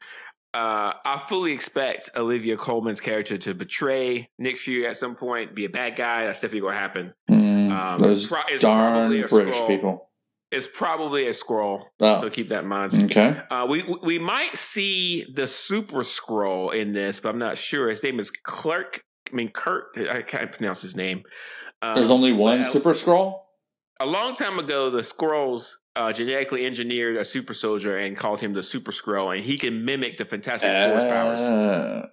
[0.52, 5.64] Uh, I fully expect Olivia Colman's character to betray Nick Fury at some point, be
[5.66, 6.24] a bad guy.
[6.24, 7.14] That's definitely going to happen.
[7.30, 9.66] Mm, Um, those pro- darn British Skrull.
[9.68, 10.06] people.
[10.52, 12.94] It's probably a Skrull, Oh, so keep that in mind.
[13.04, 13.40] okay.
[13.50, 17.88] Uh, we we might see the Super Skrull in this, but I'm not sure.
[17.90, 19.00] His name is Clark.
[19.32, 19.87] I mean Kurt.
[20.11, 21.22] I can't pronounce his name.
[21.82, 23.40] Um, There's only one Super Skrull.
[24.00, 28.52] a long time ago, the Skrulls uh, genetically engineered a super soldier and called him
[28.52, 31.40] the Super Skrull, and he can mimic the Fantastic Four's powers.
[31.40, 32.06] Uh,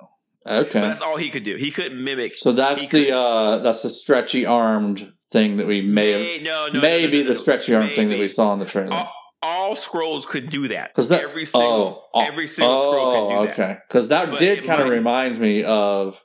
[0.45, 0.81] But okay.
[0.81, 1.55] that's all he could do.
[1.55, 2.37] He couldn't mimic.
[2.37, 6.67] So that's the uh that's the stretchy armed thing that we may have May- no,
[6.71, 8.93] no, maybe no, no, the stretchy arm thing that we saw in the trailer.
[8.93, 10.93] All, all Skrulls could do that.
[10.93, 13.53] 'Cause that- every single, oh, every single Skrull can do that.
[13.53, 13.77] okay.
[13.89, 16.23] Because that But did kind of remind me of,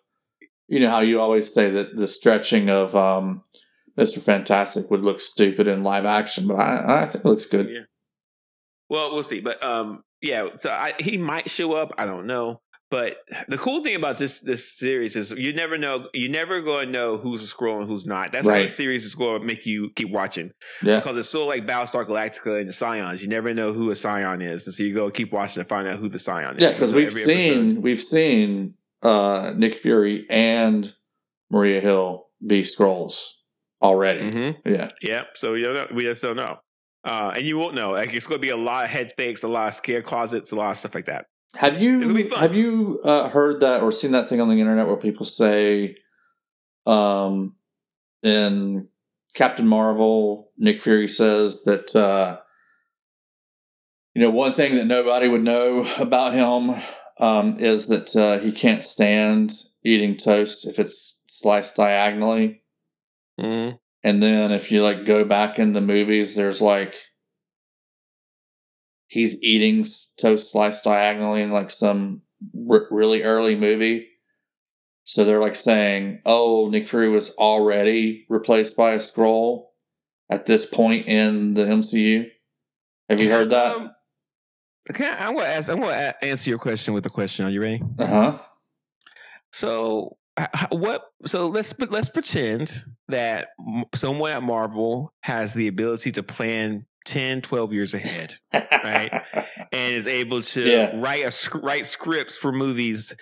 [0.68, 3.42] you know, how you always say that the stretching of um,
[3.96, 7.68] Mister Fantastic would look stupid in live action, but I, I think it looks good.
[7.68, 7.80] Yeah.
[8.90, 9.40] Well, we'll see.
[9.40, 10.48] But um, yeah.
[10.56, 11.92] So I, he might show up.
[11.98, 12.60] I don't know.
[12.90, 16.08] But the cool thing about this this series is you never know.
[16.14, 18.32] You never going to know who's a Skrull and who's not.
[18.32, 18.62] That's how Right.
[18.62, 20.52] the series is to make you keep watching.
[20.82, 20.96] Yeah.
[21.00, 23.20] because it's still like Battlestar Galactica and the Cylons.
[23.20, 25.86] You never know who a Cylon is, and so you go keep watching to find
[25.86, 26.60] out who the Cylon is.
[26.62, 30.94] Yeah, because So we've seen episode- we've seen uh, Nick Fury and
[31.50, 33.32] Maria Hill be Skrulls.
[33.82, 34.22] already.
[34.30, 34.68] Mm-hmm.
[34.72, 34.88] Yeah.
[35.02, 35.26] Yep.
[35.36, 36.58] So we don't know, we just don't know.
[37.04, 37.92] Uh, and you won't know.
[37.92, 40.50] Like it's going to be a lot of head fakes, a lot of scare closets,
[40.52, 41.26] a lot of stuff like that.
[41.56, 44.96] Have you have you uh, heard that or seen that thing on the internet where
[44.96, 45.96] people say,
[46.86, 47.56] um,
[48.22, 48.88] in
[49.34, 52.38] Captain Marvel, Nick Fury says that uh,
[54.14, 56.76] you know one thing that nobody would know about him
[57.18, 59.52] um, is that uh, he can't stand
[59.84, 62.62] eating toast if it's sliced diagonally.
[63.40, 63.76] Mm-hmm.
[64.04, 66.94] And then if you like go back in the movies, there's like
[69.08, 69.84] he's eating
[70.20, 72.22] toast sliced diagonally in like some
[72.70, 74.06] r- really early movie.
[75.04, 79.68] So they're like saying, "Oh, Nick Fury was already replaced by a Skrull
[80.30, 82.26] at this point in the MCU."
[83.08, 83.74] Have you heard that?
[83.74, 83.90] Um,
[84.90, 85.70] okay, I'm going to ask.
[85.70, 87.46] I'm going to answer your question with a question.
[87.46, 87.82] Are you ready?
[87.98, 88.38] Uh huh.
[89.50, 90.18] So
[90.70, 91.04] what?
[91.24, 93.48] So let's let's pretend that
[93.94, 98.34] someone at Marvel has the ability to plan 10, 12 years ahead.
[98.52, 99.10] Right.
[99.72, 100.90] and is able to Yeah.
[101.00, 103.14] write a write scripts for movies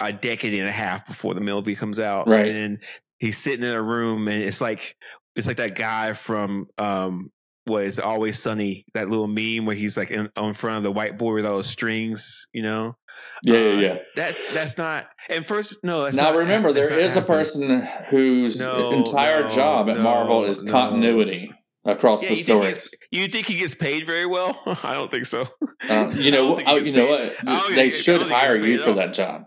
[0.00, 2.26] a decade and a half before the movie comes out.
[2.26, 2.48] Right.
[2.50, 2.78] And
[3.18, 4.96] he's sitting in a room and it's like
[5.36, 7.30] it's like that guy from um
[7.66, 10.92] what is always sunny that little meme where he's like in, on front of the
[10.98, 12.96] whiteboard with all those strings you know
[13.44, 13.98] yeah, yeah, Uh, yeah.
[14.16, 17.86] that's that's not and first no that's Now not, remember, that's there is a person
[18.08, 21.52] whose No, entire no, job at no, Marvel is continuity
[21.84, 22.74] across yeah, the you stories.
[22.76, 24.60] gets, you think he gets paid very well?
[24.84, 25.48] I don't think so.
[25.88, 27.34] Um, you know, think oh, gets you know what?
[27.46, 29.46] I They should think hire you for that job.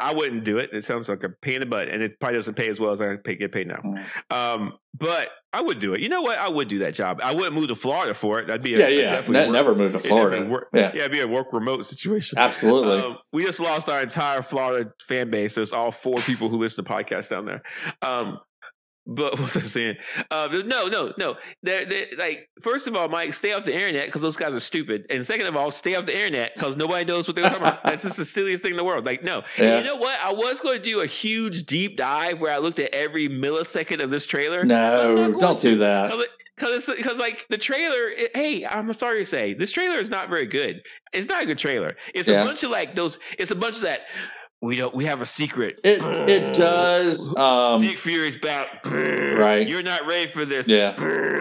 [0.00, 0.70] I wouldn't do it.
[0.72, 2.92] It sounds like a pain in the butt, and it probably doesn't pay as well
[2.92, 3.80] as I pay, get paid now.
[3.84, 4.04] Mm.
[4.32, 6.00] Um, but I would do it.
[6.00, 6.38] You know what?
[6.38, 7.20] I would do that job.
[7.20, 8.46] I wouldn't move to Florida for it.
[8.46, 9.16] That'd be a, Yeah, yeah.
[9.28, 10.44] work- never moved to Florida.
[10.46, 12.38] work- Yeah, yeah, it'd be a work remote situation.
[12.38, 13.00] absolutely.
[13.00, 15.54] Um, we just lost our entire Florida fan base.
[15.54, 17.62] There's all four people who listen to podcasts down there.
[18.00, 18.38] Um,
[19.08, 19.96] but what was I saying?
[20.30, 21.36] Uh, no, no, no.
[21.62, 24.60] They're, they're, like, first of all, Mike, stay off the internet because those guys are
[24.60, 25.06] stupid.
[25.10, 27.82] And second of all, stay off the internet because nobody knows what they're talking about.
[27.82, 29.06] That's just the silliest thing in the world.
[29.06, 29.42] Like, no.
[29.58, 29.78] Yeah.
[29.78, 30.20] you know what?
[30.20, 34.02] I was going to do a huge deep dive where I looked at every millisecond
[34.02, 34.64] of this trailer.
[34.64, 36.12] No, don't do that.
[36.56, 40.28] Because because like the trailer, it- hey, I'm sorry to say, this trailer is not
[40.28, 40.82] very good.
[41.12, 41.96] It's not a good trailer.
[42.14, 42.42] It's Yeah.
[42.42, 43.18] a bunch of like those.
[43.38, 44.06] It's a bunch of that.
[44.60, 44.92] We don't.
[44.92, 45.80] We have a secret.
[45.84, 47.36] It it does.
[47.36, 48.84] Um, Nick Fury's back.
[48.84, 49.68] Right.
[49.68, 50.66] You're not ready for this.
[50.66, 50.94] yeah,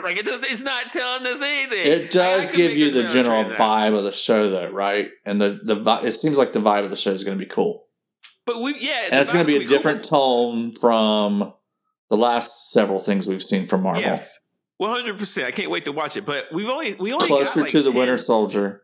[0.04, 0.44] Like it does.
[0.44, 1.92] It's not telling us anything.
[1.92, 5.10] it does give you the general vibe of the show, though, right?
[5.26, 7.50] And the the it seems like the vibe of the show is going to be
[7.50, 7.86] cool,
[8.46, 11.54] But we, yeah, and it's going to be a different tone from
[12.12, 14.02] the last several things we've seen from Marvel.
[14.04, 14.38] Yes,
[14.78, 15.48] one hundred percent.
[15.48, 16.26] I can't wait to watch it.
[16.26, 18.84] But we've only we only Closer got, like, to the 10 Winter Soldier.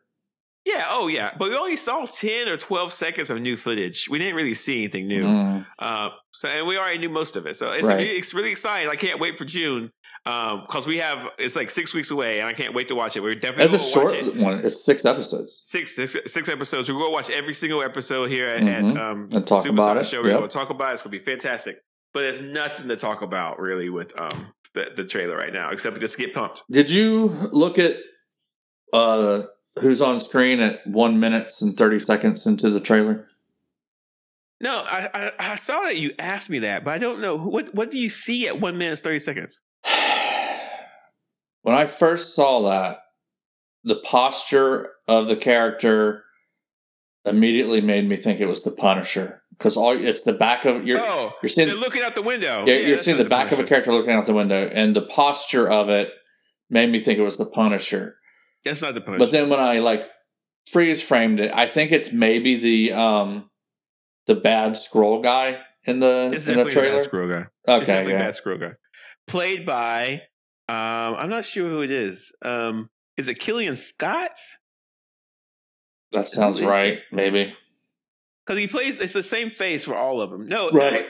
[0.66, 0.86] Yeah.
[0.90, 1.32] Oh yeah.
[1.38, 4.08] But we only saw ten or twelve seconds of new footage.
[4.10, 5.26] We didn't really see anything new.
[5.26, 5.66] Mm.
[5.80, 7.56] Uh, so and we already knew most of it.
[7.58, 7.98] So it's Right.
[7.98, 8.90] really, it's really exciting.
[8.90, 9.92] I can't wait for June
[10.24, 13.20] because we have it's like six weeks away, and I can't wait to watch it.
[13.22, 14.36] We're definitely It's a short it.
[14.38, 14.60] one.
[14.64, 15.64] It's six episodes.
[15.68, 16.90] Six, six six episodes.
[16.90, 18.96] We're gonna watch every single episode here at, Mhm.
[18.96, 20.06] at um, And talk Superstar about it.
[20.06, 20.22] Show.
[20.22, 20.38] We're Yep.
[20.40, 20.94] gonna talk about it.
[20.94, 21.80] It's gonna be fantastic.
[22.14, 26.00] But there's nothing to talk about really with um the, the trailer right now, except
[26.00, 26.64] just get pumped.
[26.72, 27.98] Did you look at
[28.94, 29.42] uh
[29.80, 33.28] who's on screen at one minutes and thirty seconds into the trailer?
[34.62, 37.74] No, I, I I saw that you asked me that, but I don't know what
[37.74, 39.60] what do you see at one minute thirty seconds.
[41.62, 43.02] when I first saw that,
[43.84, 46.24] the posture of the character
[47.26, 51.00] immediately made me think it was the Punisher because all it's the back of you're
[51.00, 52.66] oh, you're seeing looking out the window.
[52.68, 55.02] yeah, you're seeing not the back of a character looking out the window, and the
[55.02, 56.12] posture of it
[56.70, 58.18] made me think it was the Punisher.
[58.66, 59.26] That's not the Punisher.
[59.26, 60.10] But then when I like
[60.72, 63.50] freeze framed it, I think it's maybe the um
[64.28, 66.98] the bad Skrull guy in the it's in the trailer.
[66.98, 67.48] bad squirrel guy.
[67.68, 68.20] Okay, yeah.
[68.20, 68.72] bad squirrel guy.
[69.28, 70.22] Played by
[70.70, 72.32] um I'm not sure who it is.
[72.42, 74.32] Um is it Killian Scott?
[76.12, 77.00] that sounds right.
[77.12, 77.54] Maybe
[78.46, 80.48] Because he plays it's the same face for all of them.
[80.48, 81.06] No, Right.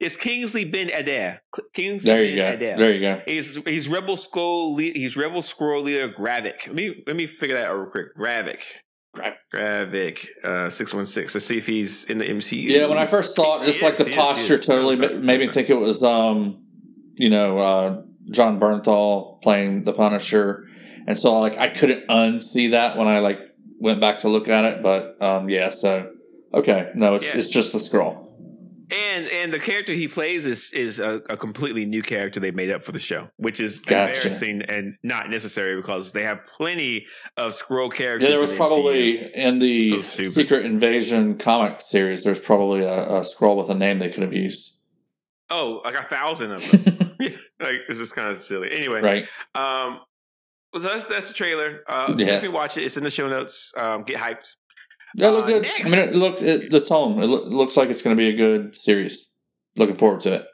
[0.00, 1.40] It's Kingsley Ben Adir.
[1.74, 2.64] Kingsley there you Ben go.
[2.66, 2.76] Adir.
[2.78, 3.22] There you go.
[3.26, 6.66] He's he's rebel Skrull le- he's rebel Skrull leader Gravik.
[6.66, 8.16] Let me let me figure that out real quick.
[8.18, 8.60] Gravik.
[9.12, 11.34] Gra- Gravik, uh, six one six.
[11.34, 12.62] Let's see if he's in the MCU.
[12.70, 14.66] Yeah, when I first saw it, just He like is, the he posture is.
[14.66, 16.64] totally made me think it was, um,
[17.16, 20.64] you know, uh, Jon Bernthal playing the Punisher,
[21.08, 23.40] and so like I couldn't unsee that when I like
[23.80, 24.82] went back to look at it.
[24.82, 26.12] But um, yeah, so
[26.54, 27.36] okay, no, it's Yeah.
[27.36, 28.28] it's just the Skrull.
[28.92, 32.70] And and the character he plays is is a, a completely new character they made
[32.70, 34.12] up for the show, which is Gotcha.
[34.28, 38.28] embarrassing and not necessary because they have plenty of Skrull characters.
[38.28, 39.30] Yeah, there was in probably MCU.
[39.34, 40.22] in the So.
[40.24, 42.24] Secret Invasion comic series.
[42.24, 44.78] There's probably a, a Skrull with a name they could have used.
[45.50, 47.16] Oh, like a thousand of them.
[47.60, 48.70] like this is kind of silly.
[48.72, 49.24] Anyway, right.
[49.54, 50.00] Um,
[50.72, 51.82] well, that's that's the trailer.
[51.88, 52.26] Uh, Yeah.
[52.26, 52.82] Definitely watch it.
[52.84, 53.72] It's in the show notes.
[53.76, 54.54] Um, get hyped.
[55.16, 55.62] That look Uh, good.
[55.62, 57.20] next- I mean, it looks it, the tone.
[57.22, 59.34] It loo- looks like it's going to be a good series.
[59.76, 60.46] Looking forward to it.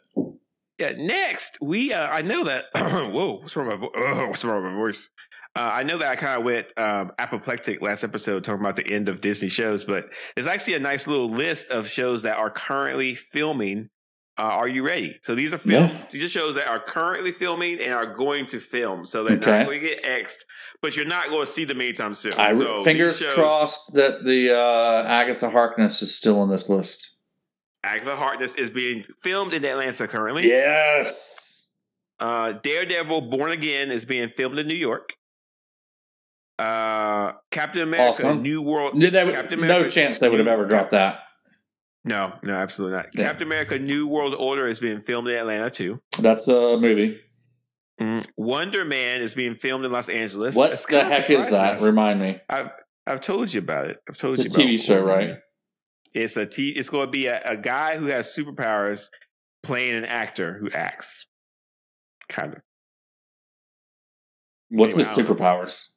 [0.78, 0.92] Yeah.
[0.96, 1.92] Next, we.
[1.92, 2.64] Uh, I know that.
[2.74, 3.38] whoa.
[3.40, 5.08] What's wrong with my vo- What's wrong with my voice?
[5.54, 8.86] Uh, I know that I kind of went um, apoplectic last episode talking about the
[8.92, 12.50] end of Disney shows, but there's actually a nice little list of shows that are
[12.50, 13.88] currently filming.
[14.38, 15.18] Uh, are you ready?
[15.22, 15.88] So these are film.
[15.88, 15.96] Yeah.
[16.10, 19.06] These are shows that are currently filming and are going to film.
[19.06, 19.50] So they're Okay.
[19.60, 20.44] not going to get X'd,
[20.82, 22.34] but you're not going to see them anytime soon.
[22.34, 27.16] I So fingers shows- crossed that the uh, Agatha Harkness is still on this list.
[27.82, 30.46] Agatha Harkness is being filmed in Atlanta currently.
[30.48, 31.78] Yes.
[32.20, 35.14] Uh, Daredevil Born Again is being filmed in New York.
[36.58, 38.42] Uh, Captain America Awesome.
[38.42, 38.94] New World.
[38.94, 41.20] Would- Captain no chance they would have ever dropped that.
[42.06, 43.08] No, no, absolutely not.
[43.14, 43.24] Yeah.
[43.24, 46.00] Captain America New World Order is being filmed in Atlanta too.
[46.18, 47.20] That's a movie.
[48.00, 48.24] Mm.
[48.36, 50.54] Wonder Man is being filmed in Los Angeles.
[50.54, 51.80] What the heck is that?
[51.80, 52.40] Remind me.
[52.48, 52.70] I've
[53.06, 53.98] I've told you about it.
[54.08, 55.28] I've told It's you It's a TV show, right?
[55.28, 55.38] Man.
[56.14, 56.68] It's a T.
[56.70, 59.06] It's going to be a, a guy who has superpowers
[59.62, 61.26] playing an actor who acts.
[62.28, 62.60] Kind of.
[64.68, 65.88] What's his superpowers?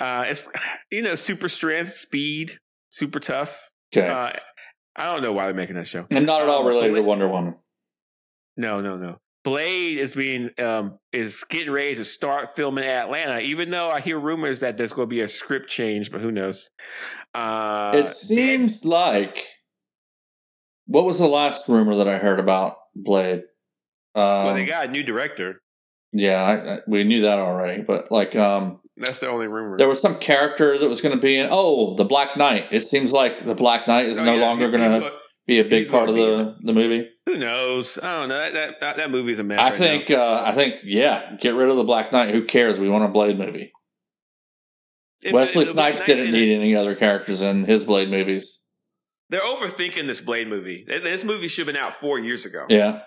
[0.00, 0.48] Uh, it's
[0.90, 2.58] you know super strength, speed,
[2.90, 3.70] super tough.
[3.94, 4.08] Okay.
[4.08, 4.30] Uh,
[4.96, 6.04] I don't know why they're making that show.
[6.10, 7.56] and not at all um, related but to Wonder Woman.
[8.56, 9.18] No, no, no.
[9.42, 13.40] Blade is being um is getting ready to start filming in Atlanta.
[13.40, 16.30] Even though I hear rumors that there's going to be a script change, but who
[16.30, 16.70] knows?
[17.34, 19.46] Uh, it seems like.
[20.86, 23.44] What was the last rumor that I heard about Blade?
[24.14, 25.60] Um, well, they got a new director.
[26.12, 29.76] yeah, I, I, we knew that already, but like, um, That's the only rumor.
[29.76, 31.48] there was some character that was going to be in.
[31.50, 32.68] Oh, the Black Knight.
[32.70, 35.12] It seems like the Black Knight is Oh, no yeah, longer going to
[35.46, 37.08] be a big part of the the movie.
[37.26, 37.98] Who knows?
[37.98, 38.50] I don't know.
[38.52, 39.58] That that, that, movie's a mess.
[39.58, 40.10] I right think.
[40.10, 40.76] Uh, I think.
[40.84, 42.30] Yeah, get rid of the Black Knight.
[42.30, 42.78] Who cares?
[42.78, 43.72] We want a Blade movie.
[45.22, 48.60] If- Wesley if Snipes didn't in it- need any other characters in his Blade movies.
[49.30, 50.84] They're overthinking this Blade movie.
[50.86, 52.66] This movie should have been out four years ago.
[52.68, 53.00] Yeah.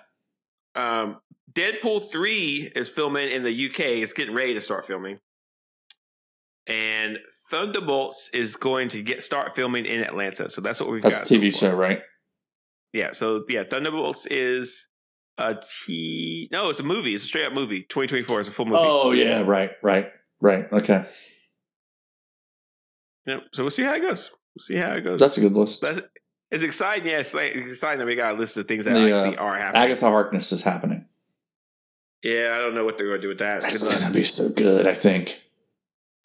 [0.76, 1.20] Um,
[1.54, 3.80] Deadpool three is filming in the UK.
[4.02, 5.20] It's getting ready to start filming,
[6.68, 7.18] and
[7.50, 10.50] Thunderbolts is going to get start filming in Atlanta.
[10.50, 11.20] So that's what we've That's got.
[11.22, 12.02] That's a TV so show, right?
[12.94, 13.14] Yeah.
[13.14, 14.88] So yeah, Thunderbolts is
[15.38, 16.50] a T.
[16.52, 17.14] No, it's a movie.
[17.14, 17.84] It's a straight up movie.
[17.84, 18.78] Twenty twenty four is a full movie.
[18.80, 20.72] Oh yeah, right, right, right.
[20.72, 21.06] Okay,
[23.28, 23.44] Yep.
[23.54, 24.32] So we'll see how it goes.
[24.56, 25.20] We'll see how it goes.
[25.20, 25.82] that's a good list.
[25.82, 26.00] That's
[26.50, 27.08] it's exciting.
[27.08, 29.18] Yeah, it's, like, it's exciting that we got a list of things that The, uh,
[29.18, 29.82] actually are happening.
[29.82, 31.06] Agatha Harkness is happening.
[32.24, 33.62] yeah, I don't know what they're going to do with that.
[33.62, 34.88] That's uh, gonna be so good.
[34.88, 35.42] I think.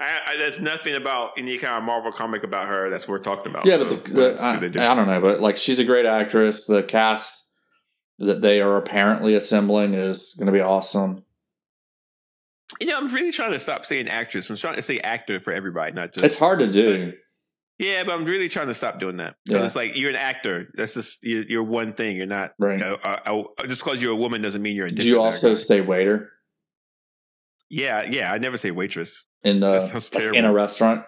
[0.03, 3.53] I, I, there's nothing about any kind of Marvel comic about her that's worth talking
[3.53, 3.65] about.
[3.65, 4.81] Yeah, so but the, I, do.
[4.81, 6.67] I don't know, but like she's a great actress.
[6.67, 7.51] The cast
[8.19, 11.25] that they are apparently assembling is going to be awesome.
[12.81, 14.51] you know, I'm really trying to stop saying actress.
[14.51, 16.25] I'm trying to say actor for everybody, not just.
[16.25, 17.13] It's hard to do.
[17.79, 19.37] Yeah, but I'm really trying to stop doing that.
[19.47, 19.65] Yeah.
[19.65, 20.69] It's like you're an actor.
[20.75, 22.17] That's just you're, you're one thing.
[22.17, 22.53] You're not.
[22.59, 22.81] Right.
[22.81, 24.91] Uh, uh, uh, just because you're a woman doesn't mean you're a.
[24.91, 25.55] Do you also guy.
[25.55, 26.31] say waiter
[27.73, 28.31] Yeah, yeah.
[28.31, 29.25] I never say waitress.
[29.43, 29.71] in the
[30.15, 31.05] like, in a restaurant?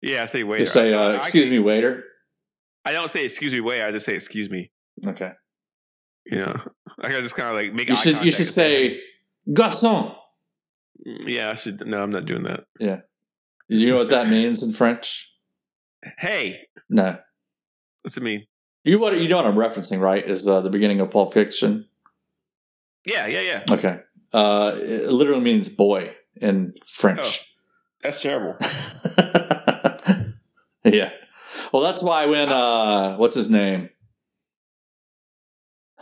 [0.00, 0.64] Yeah, I say waiter.
[0.64, 2.02] You say, uh, I "Excuse me, waiter."
[2.84, 3.84] I don't say excuse me, waiter.
[3.86, 4.72] I just say excuse me.
[5.06, 5.30] Okay.
[6.26, 6.60] You know,
[7.00, 7.88] I gotta just kind of like make.
[7.88, 9.00] You should you should say
[9.48, 10.16] garçon.
[11.04, 11.86] Yeah, I should.
[11.86, 12.64] No, I'm not doing that.
[12.80, 13.02] Yeah.
[13.70, 15.32] Do you know what that means in French?
[16.18, 17.16] Hey, No.
[18.02, 18.46] what's it mean?
[18.82, 20.24] You what you know what I'm referencing, right?
[20.24, 21.86] Is uh, the beginning of Pulp Fiction.
[23.06, 23.64] Yeah, yeah, yeah.
[23.70, 24.00] Okay.
[24.32, 27.54] Uh, it literally means boy in French.
[28.02, 28.56] That's terrible.
[30.84, 31.10] yeah.
[31.72, 33.90] Well, that's why when uh, what's his name,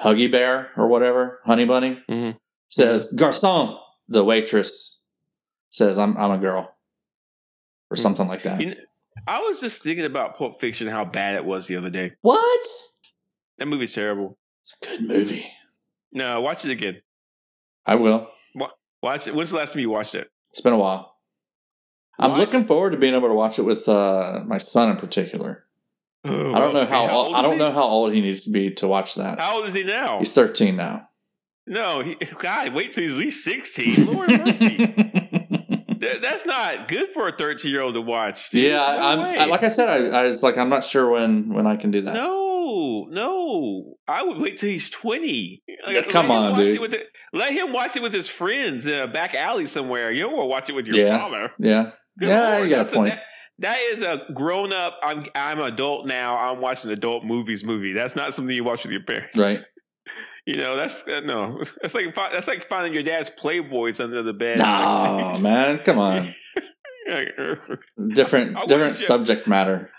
[0.01, 2.39] Huggy Bear or whatever, Honey Bunny, Mhm.
[2.69, 5.07] says garçon, the waitress
[5.71, 6.75] says I'm I'm a girl,
[7.91, 8.01] or Hmm.
[8.03, 8.61] something like that.
[8.61, 8.87] You kn-
[9.27, 12.13] I was just thinking about Pulp Fiction, how bad it was the other day.
[12.23, 12.67] What?
[13.59, 14.39] That movie's terrible.
[14.63, 15.47] It's a good movie.
[16.13, 17.03] No, watch it again.
[17.87, 18.29] I will.
[19.03, 19.35] Watch it.
[19.35, 20.29] When's the last time you watched it?
[20.51, 21.15] It's been a while.
[22.19, 25.65] I'm looking forward to being able to watch it with uh, my son in particular.
[26.23, 27.59] I don't know how, Hey, old, old I don't he?
[27.59, 29.39] know how old he needs to be to watch that.
[29.41, 30.19] How old is he now?
[30.19, 31.09] He's 13 now.
[31.67, 34.05] no, he, God, wait till he's at least sixteen.
[34.07, 34.77] Lord mercy.
[36.01, 38.49] That- That's not good for a thirteen-year-old to watch.
[38.55, 39.21] yeah, no I'm.
[39.21, 39.89] I, like I said.
[40.13, 42.15] I, I was like, I'm not sure when when I can do that.
[42.15, 43.95] No, no.
[44.09, 45.63] I would wait till he's twenty.
[45.87, 46.81] Like, Yeah, come on, dude.
[46.81, 50.11] with the- let him watch it with his friends in a back alley somewhere.
[50.13, 51.19] You don't want to watch it with your Yeah.
[51.19, 51.53] father.
[51.59, 53.09] Yeah, Good yeah, Lord, you got a point.
[53.11, 53.23] that,
[53.61, 54.99] that is a grown up.
[55.03, 56.37] I'm I'm adult now.
[56.39, 57.63] I'm watching adult movies.
[57.65, 57.93] Movie.
[57.93, 59.37] That's not something you watch with your parents.
[59.37, 59.63] right.
[60.47, 61.63] You know, that's uh, no.
[61.83, 64.59] That's like that's like finding your dad's Playboys under the bed.
[64.59, 66.35] No, man, come on.
[68.15, 69.91] Different, different subject matter.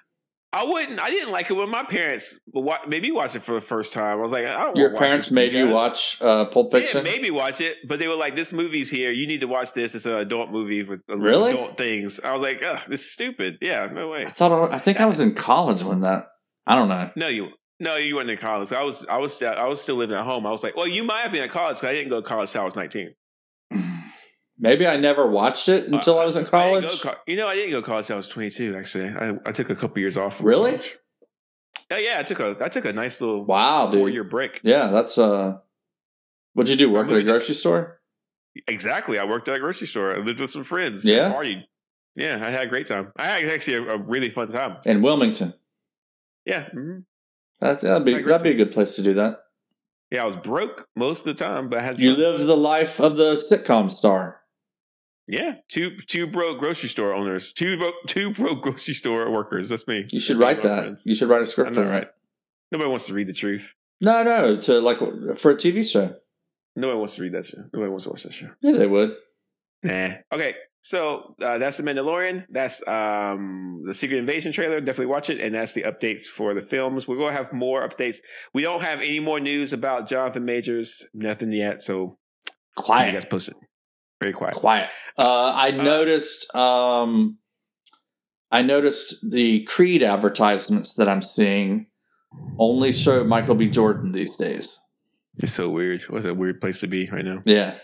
[0.54, 1.00] I wouldn't.
[1.00, 2.38] I didn't like it when my parents
[2.86, 4.18] made watch it for the first time.
[4.18, 7.04] I was like, I don't Your parents made you watch uh, Pulp Yeah, Fiction.
[7.04, 9.12] maybe watch it, but they were like, "This movie's here.
[9.12, 9.96] You need to watch this.
[9.96, 11.52] It's an adult movie with Really?
[11.54, 14.26] adult things." I was like, Ugh, "This is stupid." Yeah, no way.
[14.26, 16.28] I thought I, I think I was in college when that.
[16.68, 17.10] I don't know.
[17.16, 17.50] No, you
[17.80, 18.72] no, you weren't in college.
[18.74, 20.46] I was, I was, I was still living at home.
[20.46, 22.28] I was like, "Well, you might have been in college because I didn't go to
[22.28, 23.14] college till I was 19.
[24.64, 27.02] Maybe I never watched it until I was in Uh, college.
[27.02, 28.76] co- you know, I didn't go to college I was 22.
[28.76, 30.38] Actually, I, I took a couple years off.
[30.38, 30.72] from Really?
[30.72, 30.98] college.
[31.90, 32.16] Yeah, yeah.
[32.20, 34.14] I took a, I took a nice little Wow, four dude.
[34.14, 34.62] year break.
[34.64, 35.58] Yeah, that's uh.
[36.54, 36.92] What'd you do?
[36.92, 38.00] Work at a grocery store?
[38.68, 39.18] Exactly.
[39.18, 40.14] I worked at a grocery store.
[40.14, 41.04] I lived with some friends.
[41.06, 41.30] Yeah?
[41.30, 41.64] I partied.
[42.16, 43.14] Yeah, I had a great time.
[43.16, 44.78] I had actually a, a really fun time.
[44.86, 45.54] in Wilmington.
[46.46, 46.68] Yeah.
[46.76, 47.06] mhm.
[47.62, 49.40] That's, that'd be a that'd be a good place to do that.
[50.12, 52.20] Yeah, I was broke most of the time, but I had You fun.
[52.22, 54.41] lived the life of the sitcom star.
[55.28, 59.70] Yeah, two two broke grocery store owners, two broke two broke grocery store workers.
[59.70, 60.06] That's me.
[60.10, 60.82] You should write that.
[60.84, 61.04] friends.
[61.06, 62.08] You should write a script for right?
[62.72, 63.76] Nobody wants to read the truth.
[64.02, 64.98] No, no, to like
[65.38, 66.16] for a TV show.
[66.76, 67.60] Nobody wants to read that show.
[67.74, 68.50] Nobody wants to watch that show.
[68.62, 69.14] Yeah, they would.
[69.84, 70.14] Nah.
[70.34, 72.46] Okay, so uh, that's the Mandalorian.
[72.50, 74.80] That's um, the Secret Invasion trailer.
[74.80, 77.08] Definitely watch it, and that's the updates for the films.
[77.08, 78.18] We're gonna have more updates.
[78.54, 81.04] We don't have any more news about Jonathan Majors.
[81.14, 81.82] Nothing yet.
[81.84, 82.18] So
[82.48, 83.14] you Quiet.
[83.14, 83.56] guys posted.
[84.22, 84.54] Very quiet.
[84.56, 84.90] Quiet.
[85.18, 86.54] Uh, I noticed.
[86.56, 87.40] Um,
[88.52, 91.88] I noticed the Creed advertisements that I'm seeing
[92.60, 93.68] only show Michael B.
[93.68, 94.78] Jordan these days.
[95.38, 96.04] It's so weird.
[96.04, 97.42] What's a weird place to be right now?
[97.46, 97.76] Yeah.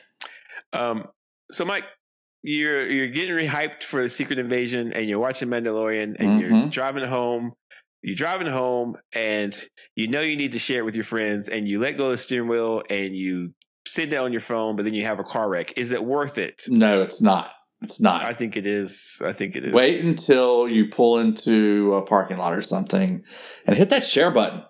[0.74, 1.06] Um,
[1.52, 1.86] so Mike,
[2.44, 6.52] you're you're getting re hyped for the Secret Invasion, and you're watching Mandalorian, and you're
[6.52, 6.72] Mhm.
[6.72, 7.54] driving home.
[8.04, 9.60] You're driving home, and
[9.96, 12.12] you know you need to share it with your friends, and you let go of
[12.12, 13.54] the steering wheel, and you
[13.88, 15.74] sit down on your phone, but then you have a car wreck.
[15.78, 16.64] Is it worth it?
[16.68, 17.52] No, it's not.
[17.82, 18.24] It's not.
[18.24, 19.18] I think it is.
[19.24, 19.74] I think it is.
[19.74, 23.24] Wait until you pull into a parking lot or something
[23.66, 24.64] and hit that share button.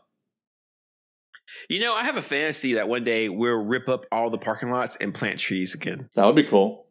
[1.69, 4.71] You know, I have a fantasy that one day we'll rip up all the parking
[4.71, 6.09] lots and plant trees again.
[6.15, 6.87] That would be cool.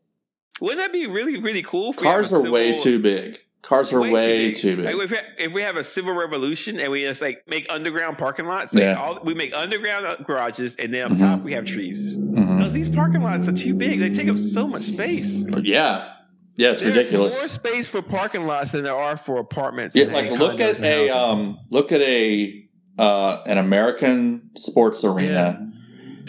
[0.61, 1.93] Wouldn't that be really, really cool?
[1.93, 3.39] Cars are way too big.
[3.67, 4.85] Cars are way, too big.
[4.85, 8.17] Like if, we, if we have a civil revolution and we just like make underground
[8.17, 8.95] parking lots, like Yeah.
[8.95, 11.19] all, we make underground uh, garages, and then up Mhm.
[11.19, 12.15] top we have trees.
[12.17, 15.45] Because these parking lots are too big; they take up so much space.
[15.63, 16.13] Yeah.
[16.55, 17.39] Yeah, it's There's ridiculous.
[17.41, 19.97] more space for parking lots than there are for apartments.
[19.97, 22.65] Yeah, like look at a um look at a
[23.01, 25.73] uh an American sports arena.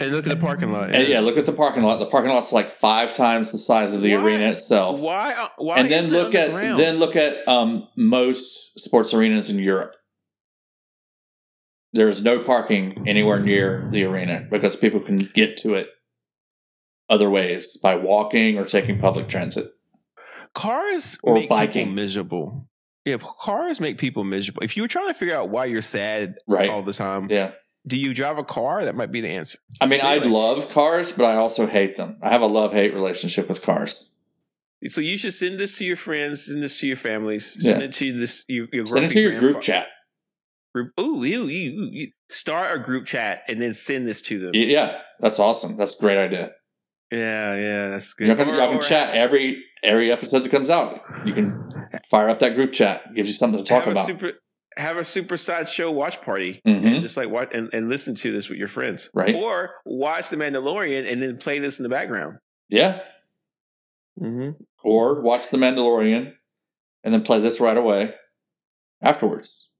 [0.00, 0.94] And look at the parking lot.
[0.94, 1.98] And yeah, look at the parking lot.
[1.98, 4.98] The parking lot's like five times the size of the Why- arena itself.
[5.00, 5.32] Why?
[5.34, 5.78] uh, Why?
[5.78, 9.94] and then look at then look at um most sports arenas in Europe.
[11.92, 15.88] There is no parking anywhere near the arena because people can get to it
[17.08, 19.66] other ways by walking or taking public transit.
[20.54, 21.84] cars Or make biking.
[21.86, 22.68] people miserable.
[23.06, 24.62] Yeah, cars make people miserable.
[24.62, 26.68] If you were trying to figure out why you're sad Right.
[26.68, 27.52] all the time, Yeah.
[27.88, 28.84] Do you drive a car?
[28.84, 29.58] That might be the answer.
[29.80, 30.30] I mean, I Really?
[30.30, 32.18] love cars, but I also hate them.
[32.22, 34.14] I have a love hate relationship with cars.
[34.86, 37.78] So you should send this to your friends, send this to your families, send Yeah.
[37.86, 39.88] it to this your, your Send it to your group chat.
[40.74, 40.92] Group.
[41.00, 44.50] Ooh, you, you, start a group chat and then send this to them.
[44.54, 45.76] Yeah, that's awesome.
[45.76, 46.52] That's a great idea.
[47.10, 48.28] Yeah, yeah, that's good.
[48.28, 51.00] Y'all can, y'all can chat every every episode that comes out.
[51.24, 51.68] You can
[52.10, 53.14] fire up that group chat.
[53.14, 54.06] Gives you something to talk about.
[54.06, 54.32] Super,
[54.78, 56.60] have a super side show watch party.
[56.66, 56.84] Mhm.
[56.84, 59.34] And just like watch and, and listen to this with your friends, Right.
[59.34, 62.38] Or watch The Mandalorian and then play this in the background.
[62.68, 63.00] Yeah.
[64.20, 64.62] Mm-hmm.
[64.82, 66.32] Or watch The Mandalorian
[67.04, 68.14] and then play this right away
[69.02, 69.70] afterwards.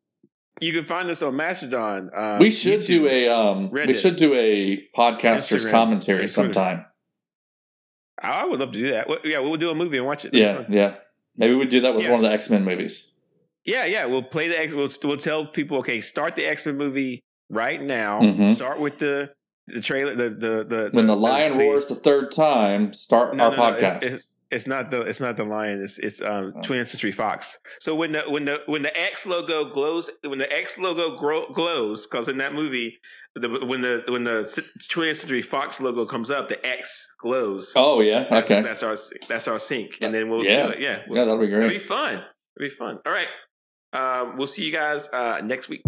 [0.60, 2.10] You can find us on Mastodon.
[2.12, 2.86] Uh, we should YouTube.
[2.86, 6.84] do a um we should do a podcaster's Instagram, commentary sometime.
[8.20, 9.06] I would love to do that.
[9.24, 10.32] Yeah, we'll do a movie and watch it.
[10.32, 10.94] That'd Yeah, yeah.
[11.36, 12.10] Maybe we do that with Yeah.
[12.10, 13.14] one of the X Men movies.
[13.68, 14.04] Yeah, yeah.
[14.06, 14.72] We'll play the X.
[14.72, 18.20] We'll, we'll tell people, okay, start the X Men movie right now.
[18.20, 18.54] Mhm.
[18.54, 19.30] Start with the
[19.66, 20.14] the trailer.
[20.14, 23.56] The the the When the lion the- roars the third time, start No, our no,
[23.56, 24.02] no, podcast.
[24.04, 25.82] it's- It's not the it's not the lion.
[25.84, 26.62] It's it's um, Oh.
[26.62, 27.58] 20th Century Fox.
[27.84, 31.44] So when the when the when the X logo glows, when the X logo grow,
[31.52, 32.96] glows, because in that movie,
[33.34, 34.38] the, when the when the
[34.88, 37.72] 20th Century Fox logo comes up, the X glows.
[37.76, 38.96] oh yeah, That's, okay, that's our
[39.28, 40.62] that's our sync, and then we'll Yeah.
[40.68, 40.80] do it.
[40.80, 41.58] Yeah, yeah, that'll be great.
[41.66, 42.14] It'll be fun.
[42.14, 43.00] It'll be fun.
[43.04, 43.28] All right.
[43.92, 45.82] Um, we'll see you guys uh, next week.